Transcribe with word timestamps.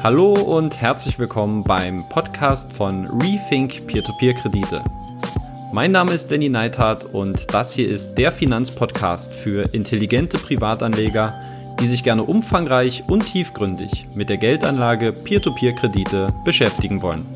Hallo 0.00 0.32
und 0.32 0.80
herzlich 0.80 1.18
willkommen 1.18 1.64
beim 1.64 2.08
Podcast 2.08 2.72
von 2.72 3.04
Rethink 3.20 3.84
Peer-to-Peer-Kredite. 3.88 4.84
Mein 5.72 5.90
Name 5.90 6.12
ist 6.12 6.30
Danny 6.30 6.48
Neithardt 6.48 7.04
und 7.12 7.52
das 7.52 7.72
hier 7.72 7.88
ist 7.88 8.14
der 8.14 8.30
Finanzpodcast 8.30 9.34
für 9.34 9.74
intelligente 9.74 10.38
Privatanleger, 10.38 11.40
die 11.80 11.88
sich 11.88 12.04
gerne 12.04 12.22
umfangreich 12.22 13.02
und 13.08 13.26
tiefgründig 13.26 14.06
mit 14.14 14.28
der 14.28 14.36
Geldanlage 14.36 15.12
Peer-to-Peer-Kredite 15.12 16.32
beschäftigen 16.44 17.02
wollen. 17.02 17.26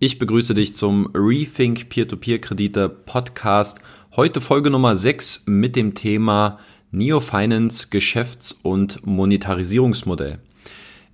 Ich 0.00 0.18
begrüße 0.18 0.54
dich 0.54 0.74
zum 0.74 1.10
Rethink 1.14 1.90
Peer-to-Peer-Kredite 1.90 2.88
Podcast. 2.88 3.80
Heute 4.16 4.40
Folge 4.40 4.70
Nummer 4.70 4.96
6 4.96 5.44
mit 5.46 5.76
dem 5.76 5.94
Thema 5.94 6.58
Neo 6.92 7.20
Finance 7.20 7.88
Geschäfts- 7.90 8.52
und 8.52 9.06
Monetarisierungsmodell. 9.06 10.40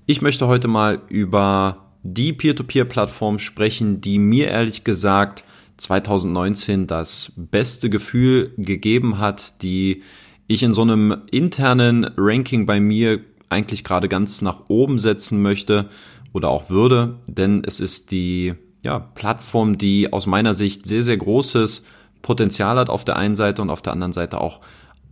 Ich 0.06 0.22
möchte 0.22 0.46
heute 0.46 0.68
mal 0.68 1.02
über 1.08 1.92
die 2.02 2.32
Peer-to-Peer-Plattform 2.32 3.38
sprechen, 3.38 4.00
die 4.00 4.18
mir 4.18 4.48
ehrlich 4.48 4.84
gesagt 4.84 5.44
2019 5.76 6.86
das 6.86 7.32
beste 7.36 7.90
Gefühl 7.90 8.52
gegeben 8.56 9.18
hat, 9.18 9.60
die 9.62 10.02
ich 10.46 10.62
in 10.62 10.72
so 10.72 10.82
einem 10.82 11.22
internen 11.30 12.06
Ranking 12.16 12.64
bei 12.64 12.80
mir 12.80 13.20
eigentlich 13.48 13.84
gerade 13.84 14.08
ganz 14.08 14.40
nach 14.40 14.68
oben 14.68 14.98
setzen 14.98 15.42
möchte 15.42 15.90
oder 16.32 16.48
auch 16.48 16.70
würde, 16.70 17.18
denn 17.26 17.62
es 17.66 17.80
ist 17.80 18.10
die 18.12 18.54
ja, 18.82 18.98
Plattform, 18.98 19.76
die 19.76 20.12
aus 20.12 20.26
meiner 20.26 20.54
Sicht 20.54 20.86
sehr, 20.86 21.02
sehr 21.02 21.16
großes 21.16 21.84
Potenzial 22.22 22.78
hat 22.78 22.88
auf 22.88 23.04
der 23.04 23.16
einen 23.16 23.34
Seite 23.34 23.62
und 23.62 23.70
auf 23.70 23.82
der 23.82 23.92
anderen 23.92 24.12
Seite 24.12 24.40
auch 24.40 24.60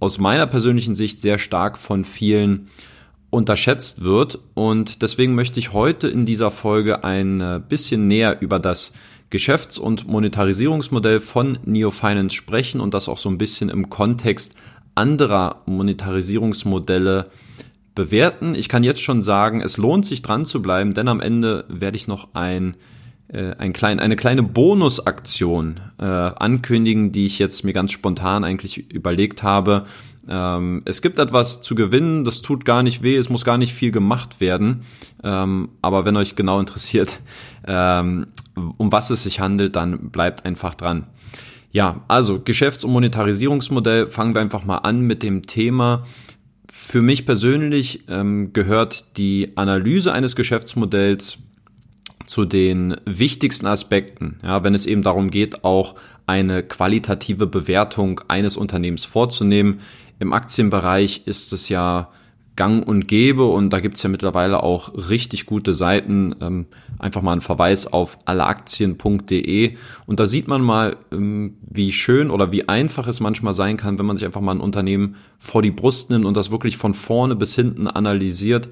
aus 0.05 0.19
meiner 0.19 0.47
persönlichen 0.47 0.95
Sicht 0.95 1.19
sehr 1.19 1.39
stark 1.39 1.79
von 1.79 2.05
vielen 2.05 2.69
unterschätzt 3.31 4.05
wird. 4.05 4.39
Und 4.53 5.01
deswegen 5.01 5.35
möchte 5.35 5.59
ich 5.59 5.73
heute 5.73 6.09
in 6.09 6.27
dieser 6.27 6.51
Folge 6.51 7.05
ein 7.05 7.41
äh, 7.41 7.59
bisschen 7.66 8.07
näher 8.07 8.43
über 8.43 8.59
das 8.59 8.93
Geschäfts- 9.30 9.79
und 9.79 10.07
Monetarisierungsmodell 10.07 11.21
von 11.21 11.59
Neo 11.65 11.91
Finance 11.91 12.37
sprechen 12.37 12.83
und 12.83 12.93
das 12.93 13.09
auch 13.09 13.16
so 13.16 13.30
ein 13.30 13.38
bisschen 13.38 13.71
im 13.71 13.88
Kontext 13.88 14.55
anderer 14.95 15.63
Monetarisierungsmodelle 15.65 17.30
bewerten. 17.95 18.55
Ich 18.55 18.68
kann 18.68 18.85
jetzt 18.85 19.01
schon 19.01 19.23
sagen, 19.23 19.63
es 19.63 19.79
lohnt 19.79 20.05
sich 20.05 20.21
dran 20.21 20.45
zu 20.45 20.61
bleiben, 20.61 20.93
denn 20.93 21.09
am 21.09 21.21
Ende 21.21 21.65
werde 21.68 21.96
ich 21.96 22.07
noch 22.09 22.29
ein 22.35 22.77
ein 23.35 23.73
klein, 23.73 24.01
eine 24.01 24.16
kleine 24.16 24.43
Bonusaktion 24.43 25.80
äh, 25.99 26.04
ankündigen, 26.04 27.13
die 27.13 27.27
ich 27.27 27.38
jetzt 27.38 27.65
mir 27.65 27.73
ganz 27.73 27.93
spontan 27.93 28.45
eigentlich 28.45 28.93
überlegt 28.93 29.43
habe. 29.43 29.87
Ähm, 30.29 30.82
es 30.85 31.02
gibt 31.02 31.18
etwas 31.18 31.60
zu 31.60 31.74
gewinnen, 31.74 32.24
das 32.24 32.43
tut 32.43 32.65
gar 32.65 32.82
nicht 32.82 33.02
weh, 33.02 33.16
es 33.16 33.29
muss 33.29 33.45
gar 33.45 33.59
nicht 33.59 33.74
viel 33.74 33.90
gemacht 33.90 34.40
werden. 34.40 34.82
Ähm, 35.23 35.71
aber 35.82 36.05
wenn 36.05 36.16
euch 36.16 36.35
genau 36.37 36.60
interessiert, 36.60 37.21
ähm, 37.66 38.27
um 38.77 38.93
was 38.93 39.10
es 39.10 39.24
sich 39.24 39.40
handelt, 39.40 39.77
dann 39.77 40.10
bleibt 40.10 40.45
einfach 40.45 40.74
dran. 40.74 41.07
Ja, 41.73 42.05
also 42.07 42.40
Geschäfts- 42.40 42.85
und 42.85 42.93
Monetarisierungsmodell, 42.93 44.07
fangen 44.07 44.35
wir 44.35 44.40
einfach 44.40 44.65
mal 44.65 44.79
an 44.79 45.01
mit 45.01 45.23
dem 45.23 45.43
Thema. 45.43 46.05
Für 46.71 47.02
mich 47.02 47.27
persönlich 47.27 48.05
ähm, 48.09 48.52
gehört 48.52 49.16
die 49.16 49.52
Analyse 49.57 50.12
eines 50.12 50.37
Geschäftsmodells 50.37 51.38
zu 52.27 52.45
den 52.45 52.97
wichtigsten 53.05 53.67
Aspekten, 53.67 54.39
ja, 54.43 54.63
wenn 54.65 54.75
es 54.75 54.87
eben 54.87 55.03
darum 55.03 55.30
geht, 55.30 55.65
auch 55.65 55.95
eine 56.27 56.63
qualitative 56.63 57.47
Bewertung 57.47 58.21
eines 58.29 58.57
Unternehmens 58.57 59.05
vorzunehmen. 59.05 59.80
Im 60.19 60.33
Aktienbereich 60.33 61.23
ist 61.27 61.52
es 61.52 61.69
ja 61.69 62.09
gang 62.57 62.87
und 62.87 63.09
gäbe 63.09 63.45
und 63.45 63.71
da 63.71 63.80
gibt's 63.80 64.03
ja 64.03 64.09
mittlerweile 64.09 64.62
auch 64.62 64.93
richtig 65.11 65.45
gute 65.45 65.75
Seiten. 65.75 66.37
Ähm, 66.41 66.67
einfach 66.99 67.21
mal 67.21 67.33
ein 67.33 67.41
Verweis 67.41 67.93
auf 67.93 68.19
alleaktien.de 68.27 69.77
und 70.07 70.21
da 70.21 70.27
sieht 70.27 70.47
man 70.47 70.63
mal, 70.63 70.97
ähm, 71.13 71.57
wie 71.69 71.93
schön 71.93 72.31
oder 72.31 72.53
wie 72.53 72.69
einfach 72.69 73.09
es 73.09 73.21
manchmal 73.21 73.55
sein 73.55 73.77
kann, 73.77 73.99
wenn 73.99 74.07
man 74.07 74.17
sich 74.17 74.25
einfach 74.25 74.41
mal 74.41 74.55
ein 74.55 74.61
Unternehmen 74.61 75.17
vor 75.39 75.63
die 75.63 75.73
Brust 75.73 76.11
nimmt 76.11 76.25
und 76.25 76.37
das 76.37 76.53
wirklich 76.53 76.77
von 76.77 76.95
vorne 76.95 77.34
bis 77.34 77.55
hinten 77.55 77.89
analysiert 77.89 78.69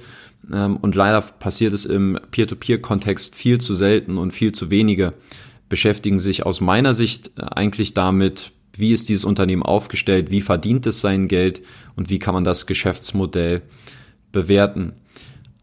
und 0.51 0.95
leider 0.95 1.21
passiert 1.21 1.73
es 1.73 1.85
im 1.85 2.19
Peer-to-Peer-Kontext 2.31 3.37
viel 3.37 3.61
zu 3.61 3.75
selten 3.75 4.19
und 4.19 4.33
viel 4.33 4.53
zu 4.53 4.71
wenige 4.71 5.15
beschäftigen 5.73 6.21
sich 6.21 6.45
aus 6.45 6.61
meiner 6.61 6.93
Sicht 6.93 7.31
äh, 7.39 7.45
eigentlich 7.45 7.95
damit, 7.95 8.53
wie 8.75 8.93
ist 8.93 9.09
dieses 9.09 9.25
Unternehmen 9.25 9.63
aufgestellt, 9.63 10.31
wie 10.31 10.43
verdient 10.43 10.87
es 10.87 11.01
sein 11.01 11.29
Geld 11.29 11.63
und 11.97 12.11
wie 12.11 12.19
kann 12.19 12.35
man 12.35 12.45
das 12.45 12.67
Geschäftsmodell 12.67 13.63
bewerten. 14.33 14.93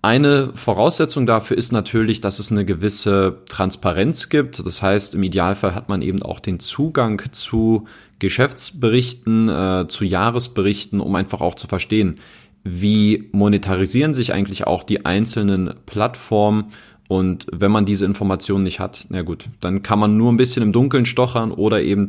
Eine 0.02 0.52
Voraussetzung 0.54 1.28
dafür 1.28 1.60
ist 1.60 1.72
natürlich, 1.72 2.22
dass 2.22 2.40
es 2.40 2.52
eine 2.52 2.66
gewisse 2.66 3.44
Transparenz 3.48 4.30
gibt. 4.30 4.66
Das 4.66 4.82
heißt, 4.82 5.14
im 5.14 5.22
Idealfall 5.22 5.76
hat 5.76 5.90
man 5.90 6.02
eben 6.02 6.24
auch 6.24 6.40
den 6.40 6.60
Zugang 6.60 7.22
zu 7.32 7.86
Geschäftsberichten, 8.18 9.48
äh, 9.48 9.86
zu 9.90 10.06
Jahresberichten, 10.06 11.02
um 11.02 11.14
einfach 11.14 11.42
auch 11.42 11.54
zu 11.54 11.68
verstehen, 11.68 12.20
wie 12.64 13.30
monetarisieren 13.32 14.14
sich 14.14 14.34
eigentlich 14.34 14.68
auch 14.68 14.84
die 14.84 15.06
einzelnen 15.06 15.74
Plattformen 15.86 16.72
und 17.10 17.48
wenn 17.52 17.72
man 17.72 17.86
diese 17.86 18.06
Informationen 18.06 18.64
nicht 18.64 18.80
hat, 18.80 19.08
na 19.10 19.24
gut, 19.24 19.46
dann 19.62 19.82
kann 19.82 19.98
man 19.98 20.16
nur 20.16 20.32
ein 20.32 20.38
bisschen 20.38 20.62
im 20.62 20.72
Dunkeln 20.72 21.08
stochern 21.08 21.52
oder 21.52 21.82
eben 21.82 22.08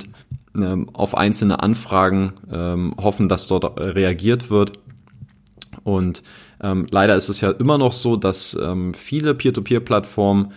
ähm, 0.54 0.90
auf 0.92 1.16
einzelne 1.16 1.62
Anfragen 1.62 2.34
ähm, 2.52 2.94
hoffen, 3.00 3.26
dass 3.26 3.48
dort 3.48 3.80
reagiert 3.94 4.50
wird. 4.50 4.72
Und 5.84 6.22
ähm, 6.62 6.86
leider 6.90 7.16
ist 7.16 7.30
es 7.30 7.40
ja 7.40 7.50
immer 7.50 7.78
noch 7.78 7.92
so, 7.92 8.16
dass 8.16 8.54
ähm, 8.60 8.92
viele 8.92 9.34
Peer-to-Peer-Plattformen 9.34 10.52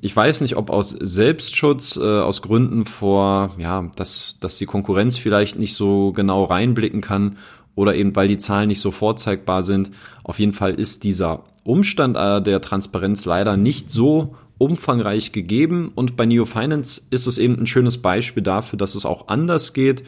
ich 0.00 0.14
weiß 0.14 0.40
nicht, 0.40 0.56
ob 0.56 0.70
aus 0.70 0.90
Selbstschutz, 0.90 1.96
äh, 1.96 2.00
aus 2.00 2.42
Gründen 2.42 2.84
vor, 2.84 3.54
ja, 3.58 3.88
dass, 3.94 4.36
dass 4.40 4.58
die 4.58 4.66
Konkurrenz 4.66 5.16
vielleicht 5.16 5.56
nicht 5.56 5.74
so 5.76 6.12
genau 6.12 6.44
reinblicken 6.44 7.00
kann 7.00 7.36
oder 7.78 7.94
eben 7.94 8.16
weil 8.16 8.26
die 8.26 8.38
Zahlen 8.38 8.66
nicht 8.66 8.80
so 8.80 8.90
vorzeigbar 8.90 9.62
sind. 9.62 9.92
Auf 10.24 10.40
jeden 10.40 10.52
Fall 10.52 10.74
ist 10.74 11.04
dieser 11.04 11.44
Umstand 11.62 12.16
äh, 12.16 12.42
der 12.42 12.60
Transparenz 12.60 13.24
leider 13.24 13.56
nicht 13.56 13.88
so 13.88 14.34
umfangreich 14.58 15.30
gegeben 15.30 15.92
und 15.94 16.16
bei 16.16 16.26
Neo 16.26 16.44
Finance 16.44 17.02
ist 17.10 17.28
es 17.28 17.38
eben 17.38 17.56
ein 17.56 17.68
schönes 17.68 17.98
Beispiel 17.98 18.42
dafür, 18.42 18.76
dass 18.76 18.96
es 18.96 19.06
auch 19.06 19.28
anders 19.28 19.74
geht. 19.74 20.02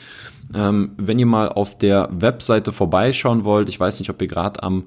Ähm, 0.53 0.91
wenn 0.97 1.21
ihr 1.21 1.27
mal 1.27 1.49
auf 1.49 1.79
der 1.79 2.09
Webseite 2.11 2.73
vorbeischauen 2.73 3.45
wollt, 3.45 3.69
ich 3.69 3.79
weiß 3.79 4.01
nicht, 4.01 4.11
ob 4.11 4.21
ihr 4.21 4.27
gerade 4.27 4.65
am 4.65 4.85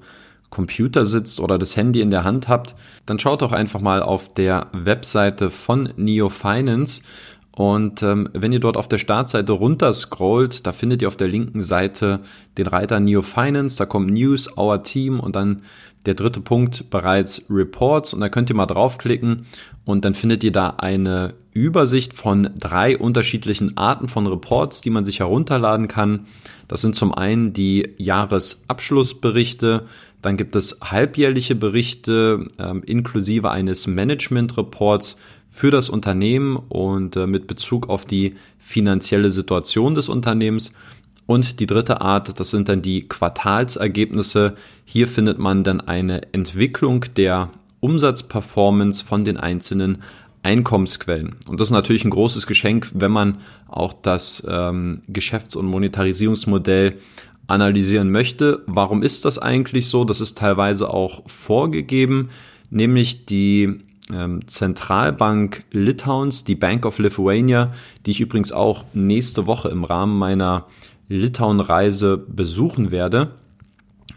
Computer 0.50 1.06
sitzt 1.06 1.40
oder 1.40 1.58
das 1.58 1.76
Handy 1.76 2.02
in 2.02 2.10
der 2.10 2.22
Hand 2.22 2.48
habt, 2.48 2.74
dann 3.06 3.18
schaut 3.18 3.40
doch 3.40 3.52
einfach 3.52 3.80
mal 3.80 4.02
auf 4.02 4.34
der 4.34 4.66
Webseite 4.72 5.50
von 5.50 5.88
Neo 5.96 6.28
Finance 6.28 7.00
und 7.56 8.02
ähm, 8.02 8.28
wenn 8.32 8.52
ihr 8.52 8.60
dort 8.60 8.76
auf 8.76 8.88
der 8.88 8.98
Startseite 8.98 9.52
runter 9.52 9.92
scrollt, 9.92 10.66
da 10.66 10.72
findet 10.72 11.02
ihr 11.02 11.08
auf 11.08 11.16
der 11.16 11.28
linken 11.28 11.62
Seite 11.62 12.20
den 12.58 12.66
Reiter 12.66 12.98
Neo 12.98 13.22
Finance, 13.22 13.78
da 13.78 13.86
kommt 13.86 14.10
News, 14.10 14.56
Our 14.58 14.82
Team 14.82 15.20
und 15.20 15.36
dann 15.36 15.62
der 16.06 16.14
dritte 16.14 16.40
Punkt 16.40 16.90
bereits 16.90 17.46
Reports 17.48 18.12
und 18.12 18.20
da 18.20 18.28
könnt 18.28 18.50
ihr 18.50 18.56
mal 18.56 18.66
draufklicken 18.66 19.46
und 19.84 20.04
dann 20.04 20.14
findet 20.14 20.42
ihr 20.42 20.52
da 20.52 20.70
eine 20.78 21.34
Übersicht 21.52 22.12
von 22.12 22.50
drei 22.58 22.98
unterschiedlichen 22.98 23.76
Arten 23.76 24.08
von 24.08 24.26
Reports, 24.26 24.80
die 24.80 24.90
man 24.90 25.04
sich 25.04 25.20
herunterladen 25.20 25.86
kann. 25.86 26.26
Das 26.66 26.80
sind 26.80 26.96
zum 26.96 27.14
einen 27.14 27.52
die 27.52 27.94
Jahresabschlussberichte, 27.96 29.86
dann 30.20 30.36
gibt 30.36 30.56
es 30.56 30.78
halbjährliche 30.82 31.54
Berichte 31.54 32.48
ähm, 32.58 32.82
inklusive 32.82 33.50
eines 33.50 33.86
Management 33.86 34.56
Reports 34.56 35.16
für 35.54 35.70
das 35.70 35.88
Unternehmen 35.88 36.56
und 36.56 37.14
äh, 37.14 37.28
mit 37.28 37.46
Bezug 37.46 37.88
auf 37.88 38.04
die 38.04 38.34
finanzielle 38.58 39.30
Situation 39.30 39.94
des 39.94 40.08
Unternehmens. 40.08 40.72
Und 41.26 41.60
die 41.60 41.66
dritte 41.66 42.00
Art, 42.00 42.40
das 42.40 42.50
sind 42.50 42.68
dann 42.68 42.82
die 42.82 43.06
Quartalsergebnisse. 43.06 44.56
Hier 44.84 45.06
findet 45.06 45.38
man 45.38 45.62
dann 45.62 45.80
eine 45.80 46.32
Entwicklung 46.32 47.04
der 47.16 47.50
Umsatzperformance 47.78 49.04
von 49.04 49.24
den 49.24 49.36
einzelnen 49.36 50.02
Einkommensquellen. 50.42 51.36
Und 51.46 51.60
das 51.60 51.68
ist 51.68 51.72
natürlich 51.72 52.04
ein 52.04 52.10
großes 52.10 52.48
Geschenk, 52.48 52.90
wenn 52.92 53.12
man 53.12 53.38
auch 53.68 53.92
das 53.92 54.44
ähm, 54.48 55.02
Geschäfts- 55.06 55.54
und 55.54 55.66
Monetarisierungsmodell 55.66 56.96
analysieren 57.46 58.10
möchte. 58.10 58.64
Warum 58.66 59.04
ist 59.04 59.24
das 59.24 59.38
eigentlich 59.38 59.86
so? 59.86 60.04
Das 60.04 60.20
ist 60.20 60.36
teilweise 60.36 60.90
auch 60.90 61.22
vorgegeben, 61.28 62.30
nämlich 62.70 63.24
die 63.24 63.84
ähm, 64.12 64.46
Zentralbank 64.46 65.64
Litauens, 65.70 66.44
die 66.44 66.54
Bank 66.54 66.86
of 66.86 66.98
Lithuania, 66.98 67.72
die 68.04 68.10
ich 68.10 68.20
übrigens 68.20 68.52
auch 68.52 68.84
nächste 68.92 69.46
Woche 69.46 69.68
im 69.68 69.84
Rahmen 69.84 70.18
meiner 70.18 70.66
Litauen-Reise 71.08 72.16
besuchen 72.16 72.90
werde. 72.90 73.32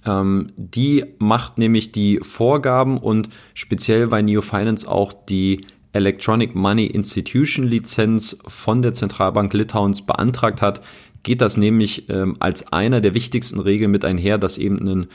Ähm, 0.05 0.51
die 0.55 1.05
macht 1.19 1.57
nämlich 1.57 1.91
die 1.91 2.19
Vorgaben 2.21 2.97
und 2.97 3.29
speziell 3.53 4.07
bei 4.07 4.21
Neo 4.21 4.41
Finance 4.41 4.89
auch 4.89 5.13
die 5.13 5.65
Electronic 5.93 6.53
Money 6.53 6.85
Institution 6.85 7.65
Lizenz 7.65 8.37
von 8.47 8.81
der 8.81 8.93
Zentralbank 8.93 9.53
Litauens 9.53 10.05
beantragt 10.05 10.61
hat, 10.61 10.81
geht 11.23 11.41
das 11.41 11.57
nämlich 11.57 12.07
ähm, 12.09 12.37
als 12.39 12.71
einer 12.71 13.01
der 13.01 13.13
wichtigsten 13.13 13.59
Regeln 13.59 13.91
mit 13.91 14.05
einher, 14.05 14.37
dass 14.37 14.57
eben 14.57 14.77
ein 14.87 15.07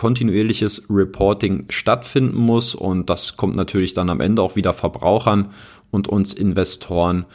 kontinuierliches 0.00 0.86
Reporting 0.88 1.66
stattfinden 1.68 2.38
muss 2.38 2.74
und 2.74 3.10
das 3.10 3.36
kommt 3.36 3.54
natürlich 3.54 3.92
dann 3.92 4.08
am 4.08 4.22
Ende 4.22 4.40
auch 4.40 4.56
wieder 4.56 4.72
Verbrauchern 4.72 5.50
und 5.90 6.08
uns 6.08 6.32
Investoren 6.32 7.26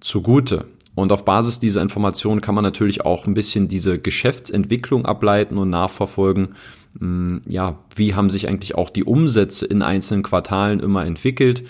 zugute. 0.00 0.66
Und 0.94 1.10
auf 1.10 1.24
Basis 1.24 1.58
dieser 1.58 1.80
Informationen 1.80 2.42
kann 2.42 2.54
man 2.54 2.64
natürlich 2.64 3.06
auch 3.06 3.26
ein 3.26 3.32
bisschen 3.32 3.66
diese 3.66 3.98
Geschäftsentwicklung 3.98 5.06
ableiten 5.06 5.56
und 5.56 5.70
nachverfolgen. 5.70 6.54
Hm, 6.98 7.40
ja, 7.48 7.78
wie 7.96 8.14
haben 8.14 8.28
sich 8.28 8.46
eigentlich 8.46 8.74
auch 8.74 8.90
die 8.90 9.04
Umsätze 9.04 9.64
in 9.64 9.80
einzelnen 9.80 10.22
Quartalen 10.22 10.80
immer 10.80 11.06
entwickelt? 11.06 11.64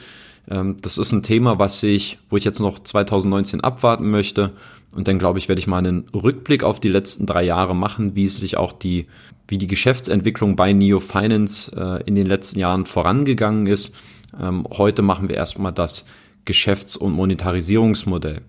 Ähm, 0.50 0.74
das 0.82 0.98
ist 0.98 1.12
ein 1.12 1.22
Thema, 1.22 1.60
was 1.60 1.80
ich, 1.84 2.18
wo 2.28 2.36
ich 2.36 2.42
jetzt 2.42 2.58
noch 2.58 2.80
2019 2.80 3.60
abwarten 3.60 4.10
möchte. 4.10 4.50
Und 4.94 5.08
dann 5.08 5.18
glaube 5.18 5.38
ich, 5.38 5.48
werde 5.48 5.58
ich 5.58 5.66
mal 5.66 5.78
einen 5.78 6.08
Rückblick 6.10 6.62
auf 6.64 6.78
die 6.78 6.88
letzten 6.88 7.26
drei 7.26 7.44
Jahre 7.44 7.74
machen, 7.74 8.14
wie 8.14 8.24
es 8.24 8.36
sich 8.36 8.56
auch 8.56 8.72
die, 8.72 9.06
wie 9.48 9.58
die 9.58 9.66
Geschäftsentwicklung 9.66 10.56
bei 10.56 10.72
Neo 10.72 11.00
Finance 11.00 11.72
äh, 11.74 12.02
in 12.06 12.14
den 12.14 12.26
letzten 12.26 12.58
Jahren 12.58 12.84
vorangegangen 12.84 13.66
ist. 13.66 13.92
Ähm, 14.38 14.66
heute 14.70 15.02
machen 15.02 15.28
wir 15.28 15.36
erstmal 15.36 15.72
das 15.72 16.04
Geschäfts- 16.44 16.96
und 16.96 17.12
Monetarisierungsmodell. 17.12 18.42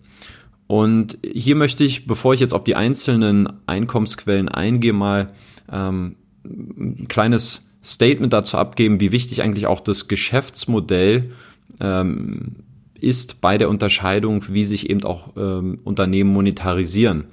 Und 0.67 1.17
hier 1.23 1.55
möchte 1.55 1.83
ich, 1.83 2.07
bevor 2.07 2.33
ich 2.33 2.39
jetzt 2.39 2.53
auf 2.53 2.63
die 2.63 2.75
einzelnen 2.75 3.47
Einkommensquellen 3.67 4.49
eingehe, 4.49 4.93
mal 4.93 5.29
ähm, 5.71 6.15
ein 6.43 7.07
kleines 7.07 7.69
Statement 7.83 8.33
dazu 8.33 8.57
abgeben, 8.57 8.99
wie 8.99 9.11
wichtig 9.11 9.41
eigentlich 9.41 9.67
auch 9.67 9.81
das 9.81 10.07
Geschäftsmodell 10.07 11.31
ähm, 11.79 12.55
ist 13.03 13.41
bei 13.41 13.57
der 13.57 13.69
Unterscheidung, 13.69 14.45
wie 14.49 14.65
sich 14.65 14.89
eben 14.89 15.03
auch 15.03 15.35
ähm, 15.37 15.79
Unternehmen 15.83 16.31
monetarisieren. 16.31 17.25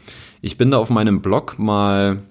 Ich 0.42 0.58
bin 0.58 0.70
da 0.70 0.78
auf 0.78 0.90
meinem 0.90 1.22
Blog 1.22 1.58
mal 1.58 2.22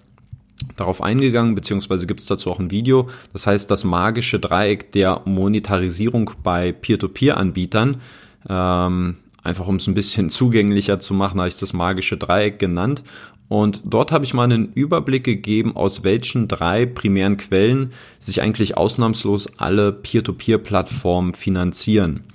darauf 0.75 1.01
eingegangen, 1.01 1.55
beziehungsweise 1.55 2.05
gibt 2.05 2.19
es 2.19 2.25
dazu 2.25 2.51
auch 2.51 2.59
ein 2.59 2.71
Video. 2.71 3.09
Das 3.33 3.47
heißt, 3.47 3.71
das 3.71 3.83
magische 3.83 4.39
Dreieck 4.39 4.91
der 4.91 5.21
Monetarisierung 5.25 6.31
bei 6.43 6.71
Peer-to-Peer-Anbietern. 6.71 8.01
Ähm, 8.47 9.15
einfach 9.41 9.67
um 9.67 9.75
es 9.77 9.87
ein 9.87 9.93
bisschen 9.93 10.29
zugänglicher 10.29 10.99
zu 10.99 11.13
machen, 11.13 11.39
habe 11.39 11.49
ich 11.49 11.59
das 11.59 11.73
magische 11.73 12.17
Dreieck 12.17 12.59
genannt. 12.59 13.03
Und 13.47 13.81
dort 13.83 14.11
habe 14.11 14.25
ich 14.25 14.35
mal 14.35 14.43
einen 14.43 14.73
Überblick 14.73 15.23
gegeben, 15.23 15.75
aus 15.75 16.03
welchen 16.03 16.47
drei 16.47 16.85
primären 16.85 17.37
Quellen 17.37 17.93
sich 18.19 18.41
eigentlich 18.41 18.77
ausnahmslos 18.77 19.57
alle 19.57 19.91
Peer-to-Peer-Plattformen 19.91 21.33
finanzieren. 21.33 22.25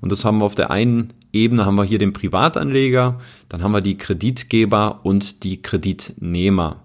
Und 0.00 0.12
das 0.12 0.24
haben 0.24 0.38
wir 0.38 0.44
auf 0.44 0.54
der 0.54 0.70
einen 0.70 1.12
Ebene 1.32 1.64
haben 1.64 1.76
wir 1.76 1.84
hier 1.84 1.98
den 1.98 2.12
Privatanleger, 2.12 3.20
dann 3.48 3.62
haben 3.62 3.72
wir 3.72 3.80
die 3.80 3.96
Kreditgeber 3.96 5.00
und 5.04 5.44
die 5.44 5.62
Kreditnehmer. 5.62 6.82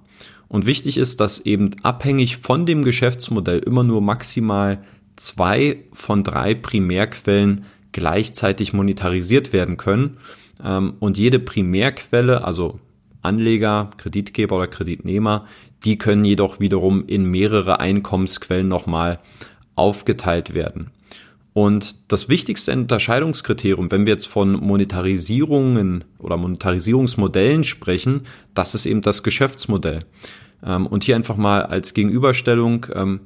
Und 0.48 0.66
wichtig 0.68 0.98
ist, 0.98 1.20
dass 1.20 1.40
eben 1.40 1.72
abhängig 1.82 2.38
von 2.38 2.66
dem 2.66 2.84
Geschäftsmodell 2.84 3.60
immer 3.60 3.84
nur 3.84 4.02
maximal 4.02 4.80
zwei 5.16 5.80
von 5.94 6.24
drei 6.24 6.54
Primärquellen 6.54 7.66
gleichzeitig 7.92 8.74
monetarisiert 8.74 9.54
werden 9.54 9.78
können. 9.78 10.18
Ähm, 10.64 10.94
und 11.00 11.18
jede 11.18 11.40
Primärquelle, 11.40 12.44
also 12.44 12.80
Anleger, 13.22 13.92
Kreditgeber 13.98 14.58
oder 14.58 14.68
Kreditnehmer, 14.68 15.46
die 15.84 15.98
können 15.98 16.26
jedoch 16.26 16.60
wiederum 16.60 17.08
in 17.08 17.26
mehrere 17.26 17.80
Einkommensquellen 17.80 18.68
nochmal 18.68 19.20
aufgeteilt 19.76 20.54
werden. 20.54 20.92
Und 21.58 21.96
das 22.10 22.28
wichtigste 22.28 22.74
Unterscheidungskriterium, 22.74 23.90
wenn 23.90 24.06
wir 24.06 24.12
jetzt 24.12 24.28
von 24.28 24.52
Monetarisierungen 24.52 26.04
oder 26.20 26.36
Monetarisierungsmodellen 26.36 27.64
sprechen, 27.64 28.24
das 28.54 28.76
ist 28.76 28.86
eben 28.86 29.00
das 29.00 29.24
Geschäftsmodell. 29.24 30.04
Ähm, 30.62 30.86
und 30.86 31.06
hier 31.06 31.16
einfach 31.16 31.38
mal 31.38 31.64
als 31.64 31.94
Gegenüberstellung, 31.94 32.88
ähm, 32.94 33.22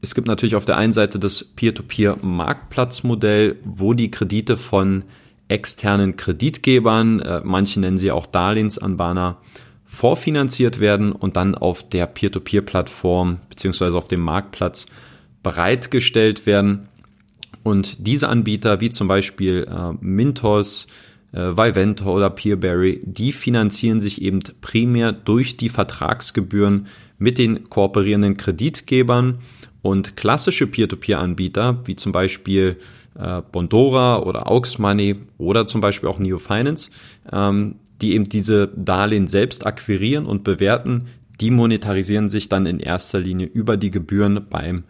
es 0.00 0.14
gibt 0.14 0.26
natürlich 0.26 0.54
auf 0.54 0.64
der 0.64 0.78
einen 0.78 0.94
Seite 0.94 1.18
das 1.18 1.44
Peer-to-Peer-Marktplatzmodell, 1.44 3.56
wo 3.62 3.92
die 3.92 4.10
Kredite 4.10 4.56
von 4.56 5.04
externen 5.48 6.16
Kreditgebern, 6.16 7.20
äh, 7.20 7.42
manche 7.44 7.80
nennen 7.80 7.98
sie 7.98 8.10
auch 8.10 8.24
Darlehensanbahner, 8.24 9.36
vorfinanziert 9.84 10.80
werden 10.80 11.12
und 11.12 11.36
dann 11.36 11.54
auf 11.54 11.86
der 11.86 12.06
Peer-to-Peer-Plattform 12.06 13.40
beziehungsweise 13.50 13.98
auf 13.98 14.08
dem 14.08 14.20
Marktplatz 14.20 14.86
bereitgestellt 15.42 16.46
werden. 16.46 16.88
Und 17.66 18.06
diese 18.06 18.28
Anbieter, 18.28 18.80
wie 18.80 18.90
zum 18.90 19.08
Beispiel 19.08 19.66
äh, 19.68 19.92
Mintos, 20.00 20.86
äh, 21.32 21.38
Vivento 21.38 22.14
oder 22.14 22.30
Peerberry, 22.30 23.00
die 23.02 23.32
finanzieren 23.32 23.98
sich 23.98 24.22
eben 24.22 24.38
primär 24.60 25.10
durch 25.10 25.56
die 25.56 25.68
Vertragsgebühren 25.68 26.86
mit 27.18 27.38
den 27.38 27.68
kooperierenden 27.68 28.36
Kreditgebern. 28.36 29.38
Und 29.82 30.16
klassische 30.16 30.68
Peer-to-Peer-Anbieter, 30.68 31.80
wie 31.86 31.96
zum 31.96 32.12
Beispiel 32.12 32.76
äh, 33.18 33.42
Bondora 33.50 34.22
oder 34.22 34.48
Aux 34.48 34.78
Money 34.78 35.16
oder 35.36 35.66
zum 35.66 35.80
Beispiel 35.80 36.08
auch 36.08 36.20
Neo 36.20 36.38
Finance, 36.38 36.92
ähm, 37.32 37.80
die 38.00 38.14
eben 38.14 38.28
diese 38.28 38.68
Darlehen 38.76 39.26
selbst 39.26 39.66
akquirieren 39.66 40.26
und 40.26 40.44
bewerten, 40.44 41.08
die 41.40 41.50
monetarisieren 41.50 42.28
sich 42.28 42.48
dann 42.48 42.64
in 42.64 42.78
erster 42.78 43.18
Linie 43.18 43.46
über 43.48 43.76
die 43.76 43.90
Gebühren 43.90 44.46
beim 44.48 44.84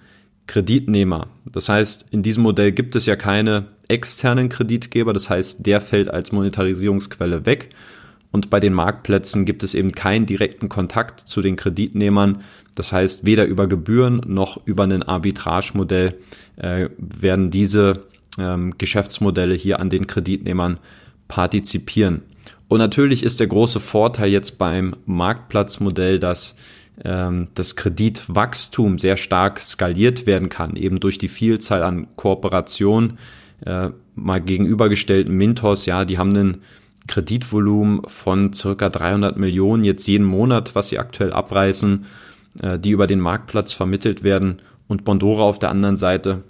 Kreditnehmer. 0.46 1.28
Das 1.50 1.68
heißt, 1.68 2.06
in 2.10 2.22
diesem 2.22 2.42
Modell 2.42 2.72
gibt 2.72 2.94
es 2.96 3.06
ja 3.06 3.16
keine 3.16 3.66
externen 3.88 4.48
Kreditgeber, 4.48 5.12
das 5.12 5.30
heißt, 5.30 5.66
der 5.66 5.80
fällt 5.80 6.10
als 6.10 6.32
Monetarisierungsquelle 6.32 7.46
weg. 7.46 7.70
Und 8.32 8.50
bei 8.50 8.60
den 8.60 8.74
Marktplätzen 8.74 9.44
gibt 9.44 9.62
es 9.62 9.74
eben 9.74 9.92
keinen 9.92 10.26
direkten 10.26 10.68
Kontakt 10.68 11.20
zu 11.20 11.40
den 11.40 11.56
Kreditnehmern. 11.56 12.42
Das 12.74 12.92
heißt, 12.92 13.24
weder 13.24 13.46
über 13.46 13.66
Gebühren 13.66 14.20
noch 14.26 14.66
über 14.66 14.84
ein 14.84 15.02
Arbitragemodell 15.02 16.14
äh, 16.56 16.88
werden 16.98 17.50
diese 17.50 18.02
ähm, 18.38 18.74
Geschäftsmodelle 18.76 19.54
hier 19.54 19.80
an 19.80 19.88
den 19.88 20.06
Kreditnehmern 20.06 20.78
partizipieren. 21.28 22.22
Und 22.68 22.78
natürlich 22.78 23.22
ist 23.22 23.40
der 23.40 23.46
große 23.46 23.80
Vorteil 23.80 24.30
jetzt 24.30 24.58
beim 24.58 24.96
Marktplatzmodell, 25.06 26.18
dass 26.18 26.56
ähm, 27.04 27.48
das 27.54 27.76
Kreditwachstum 27.76 28.98
sehr 28.98 29.16
stark 29.16 29.60
skaliert 29.60 30.26
werden 30.26 30.48
kann, 30.48 30.76
eben 30.76 31.00
durch 31.00 31.18
die 31.18 31.28
Vielzahl 31.28 31.82
an 31.82 32.08
Kooperationen. 32.16 33.18
Äh, 33.64 33.90
mal 34.14 34.40
gegenübergestellt, 34.40 35.28
Mintos, 35.28 35.86
ja, 35.86 36.04
die 36.04 36.18
haben 36.18 36.30
einen 36.30 36.62
Kreditvolumen 37.06 38.02
von 38.06 38.52
circa 38.52 38.88
300 38.88 39.36
Millionen 39.36 39.84
jetzt 39.84 40.06
jeden 40.06 40.26
Monat, 40.26 40.74
was 40.74 40.88
sie 40.88 40.98
aktuell 40.98 41.32
abreißen, 41.32 42.06
äh, 42.62 42.78
die 42.78 42.90
über 42.90 43.06
den 43.06 43.20
Marktplatz 43.20 43.72
vermittelt 43.72 44.22
werden. 44.22 44.62
Und 44.88 45.04
Bondora 45.04 45.42
auf 45.42 45.58
der 45.58 45.70
anderen 45.70 45.96
Seite 45.96 46.44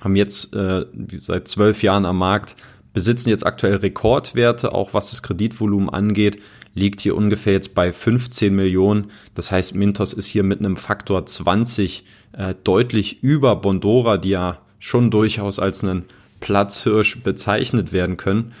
haben 0.00 0.16
jetzt 0.16 0.54
äh, 0.54 0.86
seit 1.16 1.48
zwölf 1.48 1.82
Jahren 1.82 2.06
am 2.06 2.18
Markt, 2.18 2.56
besitzen 2.92 3.28
jetzt 3.28 3.46
aktuell 3.46 3.76
Rekordwerte, 3.76 4.72
auch 4.74 4.94
was 4.94 5.10
das 5.10 5.22
Kreditvolumen 5.22 5.88
angeht 5.90 6.38
liegt 6.74 7.00
hier 7.00 7.16
ungefähr 7.16 7.52
jetzt 7.52 7.74
bei 7.74 7.92
15 7.92 8.54
Millionen. 8.54 9.10
Das 9.34 9.50
heißt, 9.50 9.74
Mintos 9.74 10.12
ist 10.12 10.26
hier 10.26 10.42
mit 10.42 10.60
einem 10.60 10.76
Faktor 10.76 11.26
20 11.26 12.04
äh, 12.32 12.54
deutlich 12.62 13.22
über 13.22 13.56
Bondora, 13.56 14.16
die 14.16 14.30
ja 14.30 14.58
schon 14.78 15.10
durchaus 15.10 15.58
als 15.58 15.84
einen 15.84 16.04
Platzhirsch 16.40 17.22
bezeichnet 17.22 17.92
werden 17.92 18.16
können. 18.16 18.52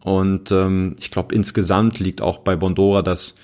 Und 0.00 0.52
ähm, 0.52 0.96
ich 0.98 1.10
glaube, 1.10 1.34
insgesamt 1.34 1.98
liegt 1.98 2.22
auch 2.22 2.38
bei 2.38 2.56
Bondora 2.56 3.02
das 3.02 3.34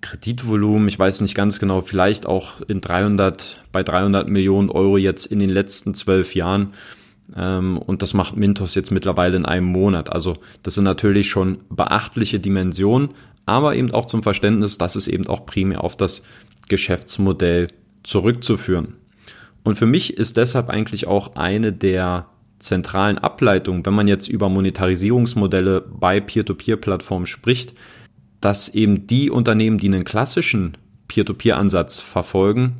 Kreditvolumen, 0.00 0.88
ich 0.88 0.98
weiß 0.98 1.20
nicht 1.20 1.34
ganz 1.34 1.58
genau, 1.58 1.80
vielleicht 1.80 2.26
auch 2.26 2.60
in 2.68 2.80
300, 2.80 3.64
bei 3.72 3.82
300 3.82 4.28
Millionen 4.28 4.70
Euro 4.70 4.98
jetzt 4.98 5.26
in 5.26 5.38
den 5.38 5.50
letzten 5.50 5.94
zwölf 5.94 6.34
Jahren. 6.34 6.74
Ähm, 7.34 7.78
und 7.78 8.02
das 8.02 8.14
macht 8.14 8.36
Mintos 8.36 8.74
jetzt 8.74 8.90
mittlerweile 8.90 9.36
in 9.36 9.46
einem 9.46 9.66
Monat. 9.66 10.10
Also 10.12 10.36
das 10.62 10.74
sind 10.74 10.84
natürlich 10.84 11.28
schon 11.28 11.58
beachtliche 11.70 12.40
Dimensionen, 12.40 13.10
aber 13.46 13.74
eben 13.74 13.92
auch 13.92 14.06
zum 14.06 14.22
Verständnis, 14.22 14.78
dass 14.78 14.96
es 14.96 15.08
eben 15.08 15.26
auch 15.26 15.46
primär 15.46 15.82
auf 15.82 15.96
das 15.96 16.22
Geschäftsmodell 16.68 17.68
zurückzuführen. 18.02 18.94
Und 19.64 19.76
für 19.76 19.86
mich 19.86 20.16
ist 20.16 20.36
deshalb 20.36 20.68
eigentlich 20.68 21.06
auch 21.06 21.34
eine 21.34 21.72
der 21.72 22.26
zentralen 22.58 23.18
Ableitungen, 23.18 23.84
wenn 23.84 23.94
man 23.94 24.08
jetzt 24.08 24.28
über 24.28 24.48
Monetarisierungsmodelle 24.48 25.80
bei 25.80 26.20
Peer-to-Peer-Plattformen 26.20 27.26
spricht, 27.26 27.74
dass 28.40 28.68
eben 28.68 29.06
die 29.06 29.30
Unternehmen, 29.30 29.78
die 29.78 29.88
einen 29.88 30.04
klassischen 30.04 30.76
Peer-to-Peer-Ansatz 31.08 32.00
verfolgen, 32.00 32.76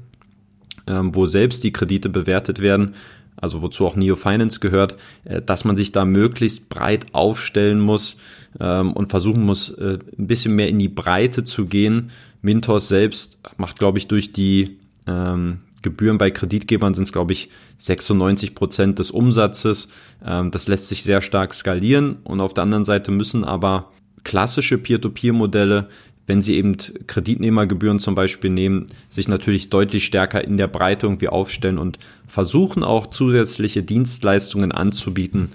ähm, 0.86 1.14
wo 1.14 1.26
selbst 1.26 1.64
die 1.64 1.72
Kredite 1.72 2.08
bewertet 2.08 2.60
werden, 2.60 2.94
also 3.36 3.62
wozu 3.62 3.86
auch 3.86 3.96
Neo 3.96 4.16
Finance 4.16 4.60
gehört, 4.60 4.96
äh, 5.24 5.42
dass 5.42 5.64
man 5.64 5.76
sich 5.76 5.92
da 5.92 6.04
möglichst 6.04 6.68
breit 6.68 7.06
aufstellen 7.12 7.80
muss 7.80 8.16
ähm, 8.60 8.92
und 8.92 9.10
versuchen 9.10 9.42
muss, 9.42 9.70
äh, 9.70 9.98
ein 10.18 10.26
bisschen 10.26 10.54
mehr 10.54 10.68
in 10.68 10.78
die 10.78 10.88
Breite 10.88 11.44
zu 11.44 11.66
gehen. 11.66 12.10
Mintos 12.42 12.88
selbst 12.88 13.38
macht, 13.56 13.78
glaube 13.78 13.98
ich, 13.98 14.08
durch 14.08 14.32
die 14.32 14.78
ähm, 15.06 15.60
Gebühren 15.82 16.18
bei 16.18 16.30
Kreditgebern 16.30 16.94
sind 16.94 17.04
es, 17.04 17.12
glaube 17.12 17.32
ich, 17.32 17.48
96 17.78 18.54
Prozent 18.54 18.98
des 18.98 19.10
Umsatzes. 19.10 19.88
Ähm, 20.24 20.50
das 20.50 20.68
lässt 20.68 20.88
sich 20.88 21.02
sehr 21.02 21.22
stark 21.22 21.54
skalieren 21.54 22.16
und 22.24 22.40
auf 22.40 22.54
der 22.54 22.64
anderen 22.64 22.84
Seite 22.84 23.10
müssen 23.10 23.44
aber 23.44 23.92
klassische 24.24 24.78
Peer-to-Peer-Modelle 24.78 25.88
wenn 26.26 26.42
sie 26.42 26.56
eben 26.56 26.76
Kreditnehmergebühren 27.06 27.98
zum 27.98 28.14
Beispiel 28.14 28.50
nehmen, 28.50 28.86
sich 29.08 29.28
natürlich 29.28 29.70
deutlich 29.70 30.04
stärker 30.04 30.42
in 30.42 30.56
der 30.56 30.68
Breite 30.68 31.06
irgendwie 31.06 31.28
aufstellen 31.28 31.78
und 31.78 31.98
versuchen 32.26 32.82
auch 32.82 33.06
zusätzliche 33.06 33.82
Dienstleistungen 33.82 34.72
anzubieten, 34.72 35.52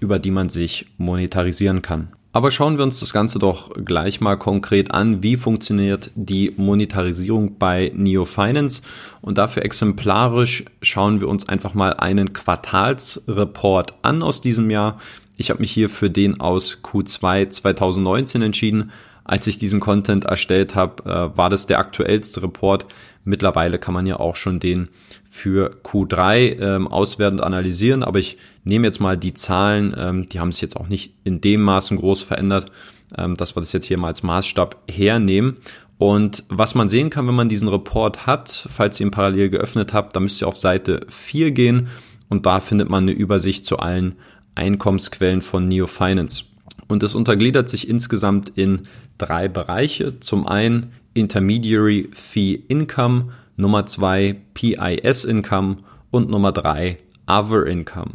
über 0.00 0.18
die 0.18 0.30
man 0.30 0.48
sich 0.48 0.86
monetarisieren 0.96 1.82
kann. 1.82 2.08
Aber 2.34 2.50
schauen 2.50 2.78
wir 2.78 2.82
uns 2.82 2.98
das 2.98 3.12
Ganze 3.12 3.38
doch 3.38 3.70
gleich 3.84 4.20
mal 4.20 4.36
konkret 4.36 4.90
an. 4.90 5.22
Wie 5.22 5.36
funktioniert 5.36 6.10
die 6.16 6.52
Monetarisierung 6.56 7.58
bei 7.58 7.92
Neo 7.94 8.24
Finance? 8.24 8.82
Und 9.20 9.38
dafür 9.38 9.64
exemplarisch 9.64 10.64
schauen 10.82 11.20
wir 11.20 11.28
uns 11.28 11.48
einfach 11.48 11.74
mal 11.74 11.94
einen 11.94 12.32
Quartalsreport 12.32 13.94
an 14.02 14.20
aus 14.20 14.40
diesem 14.40 14.68
Jahr. 14.68 14.98
Ich 15.36 15.50
habe 15.50 15.60
mich 15.60 15.70
hier 15.70 15.88
für 15.88 16.10
den 16.10 16.40
aus 16.40 16.80
Q2 16.82 17.50
2019 17.50 18.42
entschieden. 18.42 18.90
Als 19.24 19.46
ich 19.46 19.56
diesen 19.56 19.80
Content 19.80 20.24
erstellt 20.24 20.74
habe, 20.74 21.02
äh, 21.04 21.36
war 21.36 21.48
das 21.50 21.66
der 21.66 21.78
aktuellste 21.78 22.42
Report. 22.42 22.86
Mittlerweile 23.24 23.78
kann 23.78 23.94
man 23.94 24.06
ja 24.06 24.20
auch 24.20 24.36
schon 24.36 24.60
den 24.60 24.88
für 25.24 25.78
Q3 25.82 26.60
ähm, 26.60 26.88
auswerten 26.88 27.38
und 27.38 27.44
analysieren, 27.44 28.02
aber 28.02 28.18
ich 28.18 28.36
nehme 28.64 28.86
jetzt 28.86 29.00
mal 29.00 29.16
die 29.16 29.32
Zahlen, 29.32 29.94
ähm, 29.96 30.28
die 30.28 30.40
haben 30.40 30.52
sich 30.52 30.60
jetzt 30.60 30.76
auch 30.76 30.88
nicht 30.88 31.14
in 31.24 31.40
dem 31.40 31.62
Maßen 31.62 31.96
groß 31.96 32.20
verändert, 32.20 32.70
ähm, 33.16 33.36
dass 33.36 33.56
wir 33.56 33.60
das 33.60 33.72
jetzt 33.72 33.86
hier 33.86 33.96
mal 33.96 34.08
als 34.08 34.22
Maßstab 34.22 34.76
hernehmen. 34.90 35.56
Und 35.96 36.44
was 36.48 36.74
man 36.74 36.90
sehen 36.90 37.08
kann, 37.08 37.26
wenn 37.26 37.34
man 37.34 37.48
diesen 37.48 37.68
Report 37.68 38.26
hat, 38.26 38.68
falls 38.70 39.00
ihr 39.00 39.06
ihn 39.06 39.10
parallel 39.10 39.48
geöffnet 39.48 39.94
habt, 39.94 40.14
dann 40.14 40.24
müsst 40.24 40.42
ihr 40.42 40.48
auf 40.48 40.58
Seite 40.58 41.06
4 41.08 41.52
gehen 41.52 41.88
und 42.28 42.44
da 42.44 42.60
findet 42.60 42.90
man 42.90 43.04
eine 43.04 43.12
Übersicht 43.12 43.64
zu 43.64 43.78
allen 43.78 44.16
Einkommensquellen 44.54 45.40
von 45.40 45.66
Neo 45.66 45.86
Finance. 45.86 46.44
Und 46.88 47.02
es 47.02 47.14
untergliedert 47.14 47.68
sich 47.68 47.88
insgesamt 47.88 48.50
in 48.54 48.82
drei 49.18 49.48
Bereiche. 49.48 50.20
Zum 50.20 50.46
einen 50.46 50.92
Intermediary 51.14 52.10
Fee 52.12 52.54
Income, 52.68 53.32
Nummer 53.56 53.86
zwei 53.86 54.36
PIS 54.54 55.24
Income 55.24 55.78
und 56.10 56.28
Nummer 56.28 56.52
drei 56.52 56.98
Other 57.26 57.66
Income. 57.66 58.12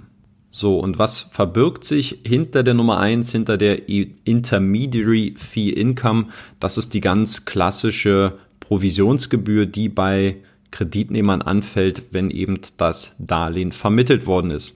So, 0.52 0.80
und 0.80 0.98
was 0.98 1.22
verbirgt 1.22 1.84
sich 1.84 2.20
hinter 2.26 2.64
der 2.64 2.74
Nummer 2.74 3.00
eins, 3.00 3.32
hinter 3.32 3.58
der 3.58 3.88
Intermediary 3.88 5.36
Fee 5.38 5.70
Income? 5.70 6.28
Das 6.60 6.78
ist 6.78 6.94
die 6.94 7.02
ganz 7.02 7.46
klassische 7.46 8.34
Provisionsgebühr, 8.60 9.68
die 9.68 9.90
bei 9.90 10.38
Kreditnehmern 10.72 11.42
anfällt, 11.42 12.04
wenn 12.12 12.32
eben 12.32 12.60
das 12.78 13.16
Darlehen 13.20 13.72
vermittelt 13.72 14.26
worden 14.26 14.52
ist. 14.52 14.76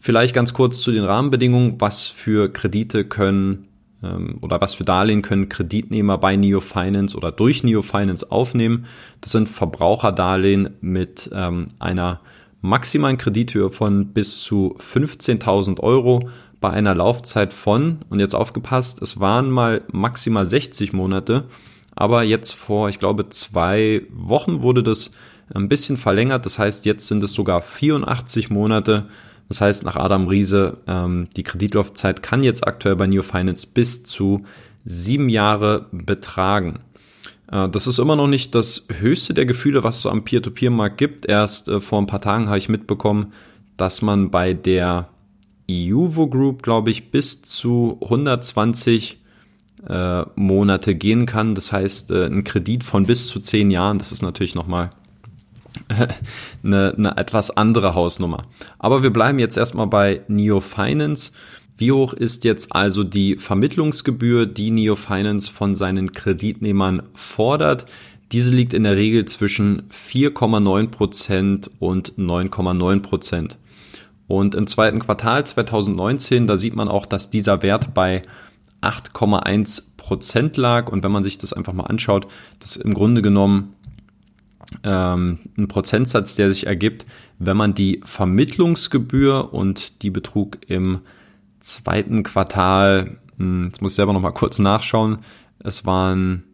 Vielleicht 0.00 0.34
ganz 0.34 0.54
kurz 0.54 0.80
zu 0.80 0.92
den 0.92 1.04
Rahmenbedingungen. 1.04 1.76
Was 1.78 2.06
für 2.06 2.50
Kredite 2.50 3.04
können 3.04 3.68
oder 4.40 4.60
was 4.60 4.74
für 4.74 4.84
Darlehen 4.84 5.22
können 5.22 5.48
Kreditnehmer 5.48 6.18
bei 6.18 6.36
Neo 6.36 6.60
Finance 6.60 7.16
oder 7.16 7.32
durch 7.32 7.62
Neo 7.62 7.82
Finance 7.82 8.30
aufnehmen? 8.30 8.86
Das 9.20 9.32
sind 9.32 9.48
Verbraucherdarlehen 9.48 10.70
mit 10.80 11.30
ähm, 11.32 11.68
einer 11.78 12.20
maximalen 12.62 13.18
Kredithöhe 13.18 13.70
von 13.70 14.12
bis 14.12 14.40
zu 14.40 14.76
15.000 14.78 15.80
Euro 15.80 16.28
bei 16.60 16.70
einer 16.70 16.94
Laufzeit 16.94 17.52
von, 17.52 18.00
und 18.10 18.20
jetzt 18.20 18.34
aufgepasst, 18.34 19.00
es 19.02 19.18
waren 19.18 19.50
mal 19.50 19.82
maximal 19.92 20.44
60 20.44 20.92
Monate, 20.92 21.44
aber 21.94 22.22
jetzt 22.22 22.52
vor, 22.52 22.88
ich 22.88 22.98
glaube, 22.98 23.28
zwei 23.30 24.02
Wochen 24.10 24.62
wurde 24.62 24.82
das 24.82 25.10
ein 25.52 25.68
bisschen 25.68 25.96
verlängert. 25.96 26.46
Das 26.46 26.58
heißt, 26.58 26.86
jetzt 26.86 27.06
sind 27.06 27.22
es 27.22 27.32
sogar 27.32 27.60
84 27.60 28.50
Monate 28.50 29.06
das 29.50 29.60
heißt, 29.60 29.84
nach 29.84 29.96
Adam 29.96 30.28
Riese, 30.28 30.78
ähm, 30.86 31.26
die 31.36 31.42
Kreditlaufzeit 31.42 32.22
kann 32.22 32.44
jetzt 32.44 32.64
aktuell 32.64 32.94
bei 32.94 33.08
New 33.08 33.22
Finance 33.22 33.66
bis 33.66 34.04
zu 34.04 34.44
sieben 34.84 35.28
Jahre 35.28 35.86
betragen. 35.90 36.82
Äh, 37.50 37.68
das 37.68 37.88
ist 37.88 37.98
immer 37.98 38.14
noch 38.14 38.28
nicht 38.28 38.54
das 38.54 38.86
höchste 39.00 39.34
der 39.34 39.46
Gefühle, 39.46 39.82
was 39.82 39.96
es 39.96 40.02
so 40.02 40.10
am 40.10 40.22
Peer-to-Peer-Markt 40.22 40.98
gibt. 40.98 41.26
Erst 41.26 41.66
äh, 41.66 41.80
vor 41.80 42.00
ein 42.00 42.06
paar 42.06 42.20
Tagen 42.20 42.46
habe 42.46 42.58
ich 42.58 42.68
mitbekommen, 42.68 43.32
dass 43.76 44.02
man 44.02 44.30
bei 44.30 44.54
der 44.54 45.08
EUVO 45.68 46.28
Group, 46.28 46.62
glaube 46.62 46.90
ich, 46.92 47.10
bis 47.10 47.42
zu 47.42 47.98
120 48.02 49.18
äh, 49.88 50.22
Monate 50.36 50.94
gehen 50.94 51.26
kann. 51.26 51.56
Das 51.56 51.72
heißt, 51.72 52.12
äh, 52.12 52.26
ein 52.26 52.44
Kredit 52.44 52.84
von 52.84 53.04
bis 53.04 53.26
zu 53.26 53.40
zehn 53.40 53.72
Jahren, 53.72 53.98
das 53.98 54.12
ist 54.12 54.22
natürlich 54.22 54.54
nochmal 54.54 54.90
eine, 56.64 56.94
eine 56.96 57.16
etwas 57.16 57.56
andere 57.56 57.94
Hausnummer. 57.94 58.42
Aber 58.78 59.02
wir 59.02 59.10
bleiben 59.10 59.38
jetzt 59.38 59.56
erstmal 59.56 59.86
bei 59.86 60.22
Neo 60.28 60.60
Finance. 60.60 61.32
Wie 61.76 61.92
hoch 61.92 62.12
ist 62.12 62.44
jetzt 62.44 62.74
also 62.74 63.04
die 63.04 63.36
Vermittlungsgebühr, 63.36 64.46
die 64.46 64.70
Neo 64.70 64.96
Finance 64.96 65.50
von 65.50 65.74
seinen 65.74 66.12
Kreditnehmern 66.12 67.02
fordert? 67.14 67.86
Diese 68.32 68.50
liegt 68.50 68.74
in 68.74 68.84
der 68.84 68.96
Regel 68.96 69.24
zwischen 69.24 69.82
4,9 69.90 70.88
Prozent 70.88 71.70
und 71.78 72.12
9,9%. 72.16 73.00
Prozent. 73.00 73.58
Und 74.28 74.54
im 74.54 74.68
zweiten 74.68 75.00
Quartal 75.00 75.44
2019, 75.44 76.46
da 76.46 76.56
sieht 76.56 76.76
man 76.76 76.88
auch, 76.88 77.04
dass 77.04 77.30
dieser 77.30 77.62
Wert 77.62 77.94
bei 77.94 78.22
8,1 78.80 79.96
Prozent 79.96 80.56
lag. 80.56 80.88
Und 80.92 81.02
wenn 81.02 81.10
man 81.10 81.24
sich 81.24 81.38
das 81.38 81.52
einfach 81.52 81.72
mal 81.72 81.86
anschaut, 81.86 82.28
das 82.60 82.76
im 82.76 82.94
Grunde 82.94 83.22
genommen 83.22 83.74
ähm, 84.84 85.38
ein 85.56 85.68
Prozentsatz, 85.68 86.34
der 86.36 86.52
sich 86.52 86.66
ergibt, 86.66 87.06
wenn 87.38 87.56
man 87.56 87.74
die 87.74 88.00
Vermittlungsgebühr 88.04 89.52
und 89.52 90.02
die 90.02 90.10
betrug 90.10 90.58
im 90.68 91.00
zweiten 91.60 92.22
Quartal, 92.22 93.18
hm, 93.38 93.64
jetzt 93.64 93.82
muss 93.82 93.92
ich 93.92 93.96
selber 93.96 94.12
noch 94.12 94.20
mal 94.20 94.30
kurz 94.32 94.58
nachschauen, 94.58 95.18
es 95.58 95.86
waren 95.86 96.44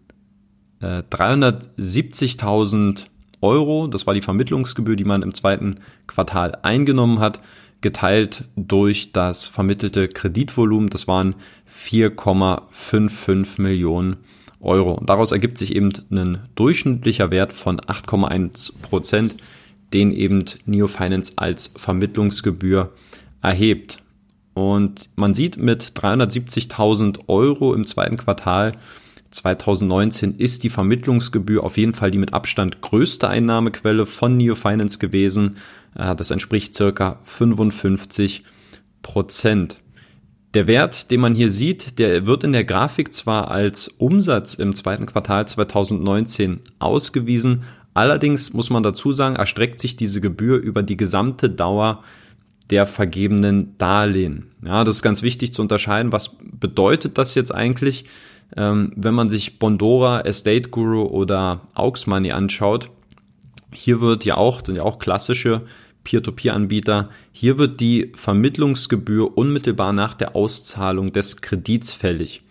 äh, 0.81 1.03
370.000 1.11 3.07
Euro, 3.43 3.87
das 3.87 4.07
war 4.07 4.15
die 4.15 4.23
Vermittlungsgebühr, 4.23 4.97
die 4.97 5.05
man 5.05 5.23
im 5.23 5.35
zweiten 5.35 5.77
Quartal 6.07 6.59
eingenommen 6.63 7.21
hat, 7.21 7.41
geteilt 7.83 8.45
durch 8.57 9.13
das 9.13 9.45
vermittelte 9.45 10.09
Kreditvolumen, 10.09 10.89
das 10.89 11.07
waren 11.07 11.35
4,55 11.71 13.61
Millionen 13.61 14.15
Euro. 14.15 14.23
Euro. 14.67 14.93
Und 14.93 15.09
daraus 15.09 15.33
ergibt 15.33 15.59
sich 15.59 15.75
eben 15.75 15.93
ein 16.11 16.41
durchschnittlicher 16.55 17.31
Wert 17.31 17.53
von 17.53 17.81
8,1 17.81 18.81
Prozent, 18.83 19.37
den 19.93 20.13
eben 20.13 20.45
Neo 20.65 20.89
Finance 20.89 21.33
als 21.37 21.73
Vermittlungsgebühr 21.77 22.93
erhebt. 23.43 24.03
Und 24.55 25.11
man 25.17 25.35
sieht 25.35 25.57
mit 25.57 25.93
370.000 25.95 27.21
Euro 27.29 27.75
im 27.75 27.87
zweiten 27.87 28.17
Quartal 28.17 28.73
2019 29.31 30.37
ist 30.39 30.63
die 30.63 30.71
Vermittlungsgebühr 30.71 31.63
auf 31.63 31.77
jeden 31.77 31.95
Fall 31.95 32.11
die 32.11 32.19
mit 32.19 32.33
Abstand 32.33 32.81
größte 32.81 33.29
Einnahmequelle 33.29 34.07
von 34.07 34.37
Neo 34.37 34.55
Finance 34.55 34.99
gewesen. 34.99 35.57
Äh, 35.95 36.15
das 36.17 36.31
entspricht 36.31 36.75
circa 36.75 37.19
55 37.23 38.45
Prozent. 39.03 39.81
Der 40.55 40.67
Wert, 40.67 41.11
den 41.11 41.21
man 41.21 41.35
hier 41.35 41.51
sieht, 41.51 41.99
der 41.99 42.27
wird 42.27 42.45
in 42.45 42.53
der 42.53 42.65
Grafik 42.65 43.13
zwar 43.13 43.51
als 43.51 43.89
Umsatz 43.89 44.55
im 44.55 44.75
zweiten 44.75 45.07
Quartal 45.07 45.47
2019 45.47 46.61
ausgewiesen, 46.79 47.65
allerdings 47.95 48.53
muss 48.53 48.71
man 48.71 48.83
dazu 48.83 49.13
sagen, 49.13 49.37
erstreckt 49.37 49.81
sich 49.81 49.97
diese 49.97 50.21
Gebühr 50.21 50.59
über 50.59 50.83
die 50.83 50.97
gesamte 50.97 51.51
Dauer 51.51 52.03
der 52.71 52.87
vergebenen 52.87 53.77
Darlehen. 53.79 54.47
Ja, 54.65 54.83
das 54.85 54.97
ist 54.97 55.03
ganz 55.03 55.23
wichtig 55.23 55.53
zu 55.53 55.63
unterscheiden. 55.63 56.13
Was 56.13 56.37
bedeutet 56.43 57.19
das 57.19 57.35
jetzt 57.35 57.55
eigentlich, 57.55 58.07
ähm, 58.57 58.93
wenn 58.97 59.15
man 59.15 59.29
sich 59.29 59.59
Bondora, 59.59 60.21
Estate 60.23 60.71
Guru 60.71 61.03
oder 61.03 61.63
Aux 61.75 62.07
Money 62.07 62.33
anschaut? 62.33 62.91
Hier 63.73 64.01
wird 64.01 64.25
ja 64.25 64.37
auch, 64.37 64.65
sind 64.65 64.77
ja 64.77 64.83
auch 64.83 64.99
klassische 64.99 65.63
Peer-to-Peer-Anbieter. 66.07 67.11
Hier 67.33 67.59
wird 67.59 67.81
die 67.81 68.13
Vermittlungsgebühr 68.15 69.37
unmittelbar 69.37 69.93
nach 69.93 70.15
der 70.15 70.37
Auszahlung 70.37 71.13
des 71.13 71.39
Kredits 71.43 71.93
fällig. 71.93 72.43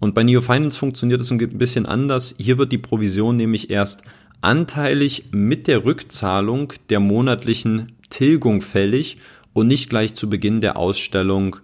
Und 0.00 0.14
bei 0.14 0.22
Neo 0.22 0.40
Finance 0.40 0.78
funktioniert 0.78 1.20
es 1.20 1.30
ein 1.30 1.38
bisschen 1.58 1.84
anders. 1.84 2.34
Hier 2.38 2.56
wird 2.56 2.72
die 2.72 2.78
Provision 2.78 3.36
nämlich 3.36 3.68
erst 3.68 4.02
anteilig 4.40 5.26
mit 5.30 5.68
der 5.68 5.84
Rückzahlung 5.84 6.72
der 6.88 7.00
monatlichen 7.00 7.92
Tilgung 8.08 8.62
fällig 8.62 9.18
und 9.52 9.66
nicht 9.66 9.90
gleich 9.90 10.14
zu 10.14 10.30
Beginn 10.30 10.62
der 10.62 10.78
Ausstellung 10.78 11.56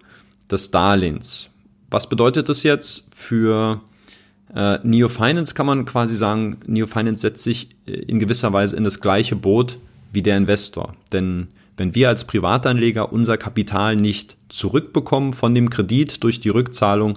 des 0.51 0.69
Darlehens. 0.69 1.49
Was 1.89 2.07
bedeutet 2.07 2.47
das 2.47 2.61
jetzt 2.61 3.07
für 3.13 3.81
äh, 4.53 4.77
Neo 4.83 5.09
Finance? 5.09 5.55
Kann 5.55 5.65
man 5.65 5.85
quasi 5.85 6.15
sagen, 6.15 6.59
Neo 6.67 6.85
Finance 6.85 7.21
setzt 7.21 7.43
sich 7.43 7.69
äh, 7.87 7.93
in 7.93 8.19
gewisser 8.19 8.53
Weise 8.53 8.77
in 8.77 8.83
das 8.83 8.99
gleiche 9.01 9.35
Boot 9.35 9.79
wie 10.11 10.21
der 10.21 10.37
Investor. 10.37 10.95
Denn 11.11 11.47
wenn 11.77 11.95
wir 11.95 12.09
als 12.09 12.25
Privatanleger 12.25 13.13
unser 13.13 13.37
Kapital 13.37 13.95
nicht 13.95 14.37
zurückbekommen 14.49 15.33
von 15.33 15.55
dem 15.55 15.69
Kredit 15.69 16.23
durch 16.23 16.39
die 16.39 16.49
Rückzahlung, 16.49 17.13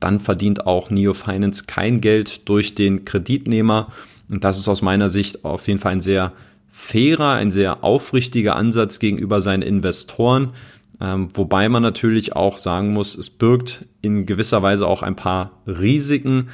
dann 0.00 0.20
verdient 0.20 0.66
auch 0.66 0.90
Neo 0.90 1.14
Finance 1.14 1.64
kein 1.66 2.00
Geld 2.00 2.48
durch 2.48 2.74
den 2.74 3.04
Kreditnehmer. 3.04 3.92
Und 4.28 4.44
das 4.44 4.58
ist 4.58 4.68
aus 4.68 4.82
meiner 4.82 5.08
Sicht 5.08 5.44
auf 5.44 5.68
jeden 5.68 5.78
Fall 5.78 5.92
ein 5.92 6.00
sehr 6.00 6.32
fairer, 6.70 7.34
ein 7.34 7.52
sehr 7.52 7.84
aufrichtiger 7.84 8.56
Ansatz 8.56 8.98
gegenüber 8.98 9.40
seinen 9.40 9.62
Investoren. 9.62 10.52
Ähm, 11.00 11.28
wobei 11.34 11.68
man 11.68 11.82
natürlich 11.82 12.34
auch 12.34 12.58
sagen 12.58 12.92
muss, 12.92 13.16
es 13.16 13.30
birgt 13.30 13.86
in 14.00 14.26
gewisser 14.26 14.62
Weise 14.62 14.86
auch 14.86 15.02
ein 15.02 15.16
paar 15.16 15.62
Risiken, 15.66 16.48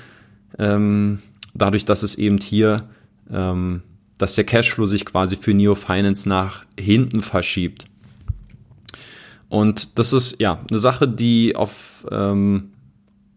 ähm, 0.59 1.21
dadurch, 1.55 1.85
dass 1.85 2.03
es 2.03 2.17
eben 2.17 2.39
hier, 2.39 2.89
ähm, 3.31 3.83
dass 4.19 4.35
der 4.35 4.45
Cashflow 4.45 4.87
sich 4.87 5.05
quasi 5.05 5.37
für 5.37 5.55
Neo 5.55 5.75
Finance 5.75 6.29
nach 6.29 6.65
hinten 6.79 7.21
verschiebt. 7.21 7.87
Und 9.49 9.99
das 9.99 10.13
ist 10.13 10.41
ja 10.41 10.61
eine 10.69 10.79
Sache, 10.79 11.09
die 11.09 11.57
auf, 11.57 12.07
ähm, 12.11 12.71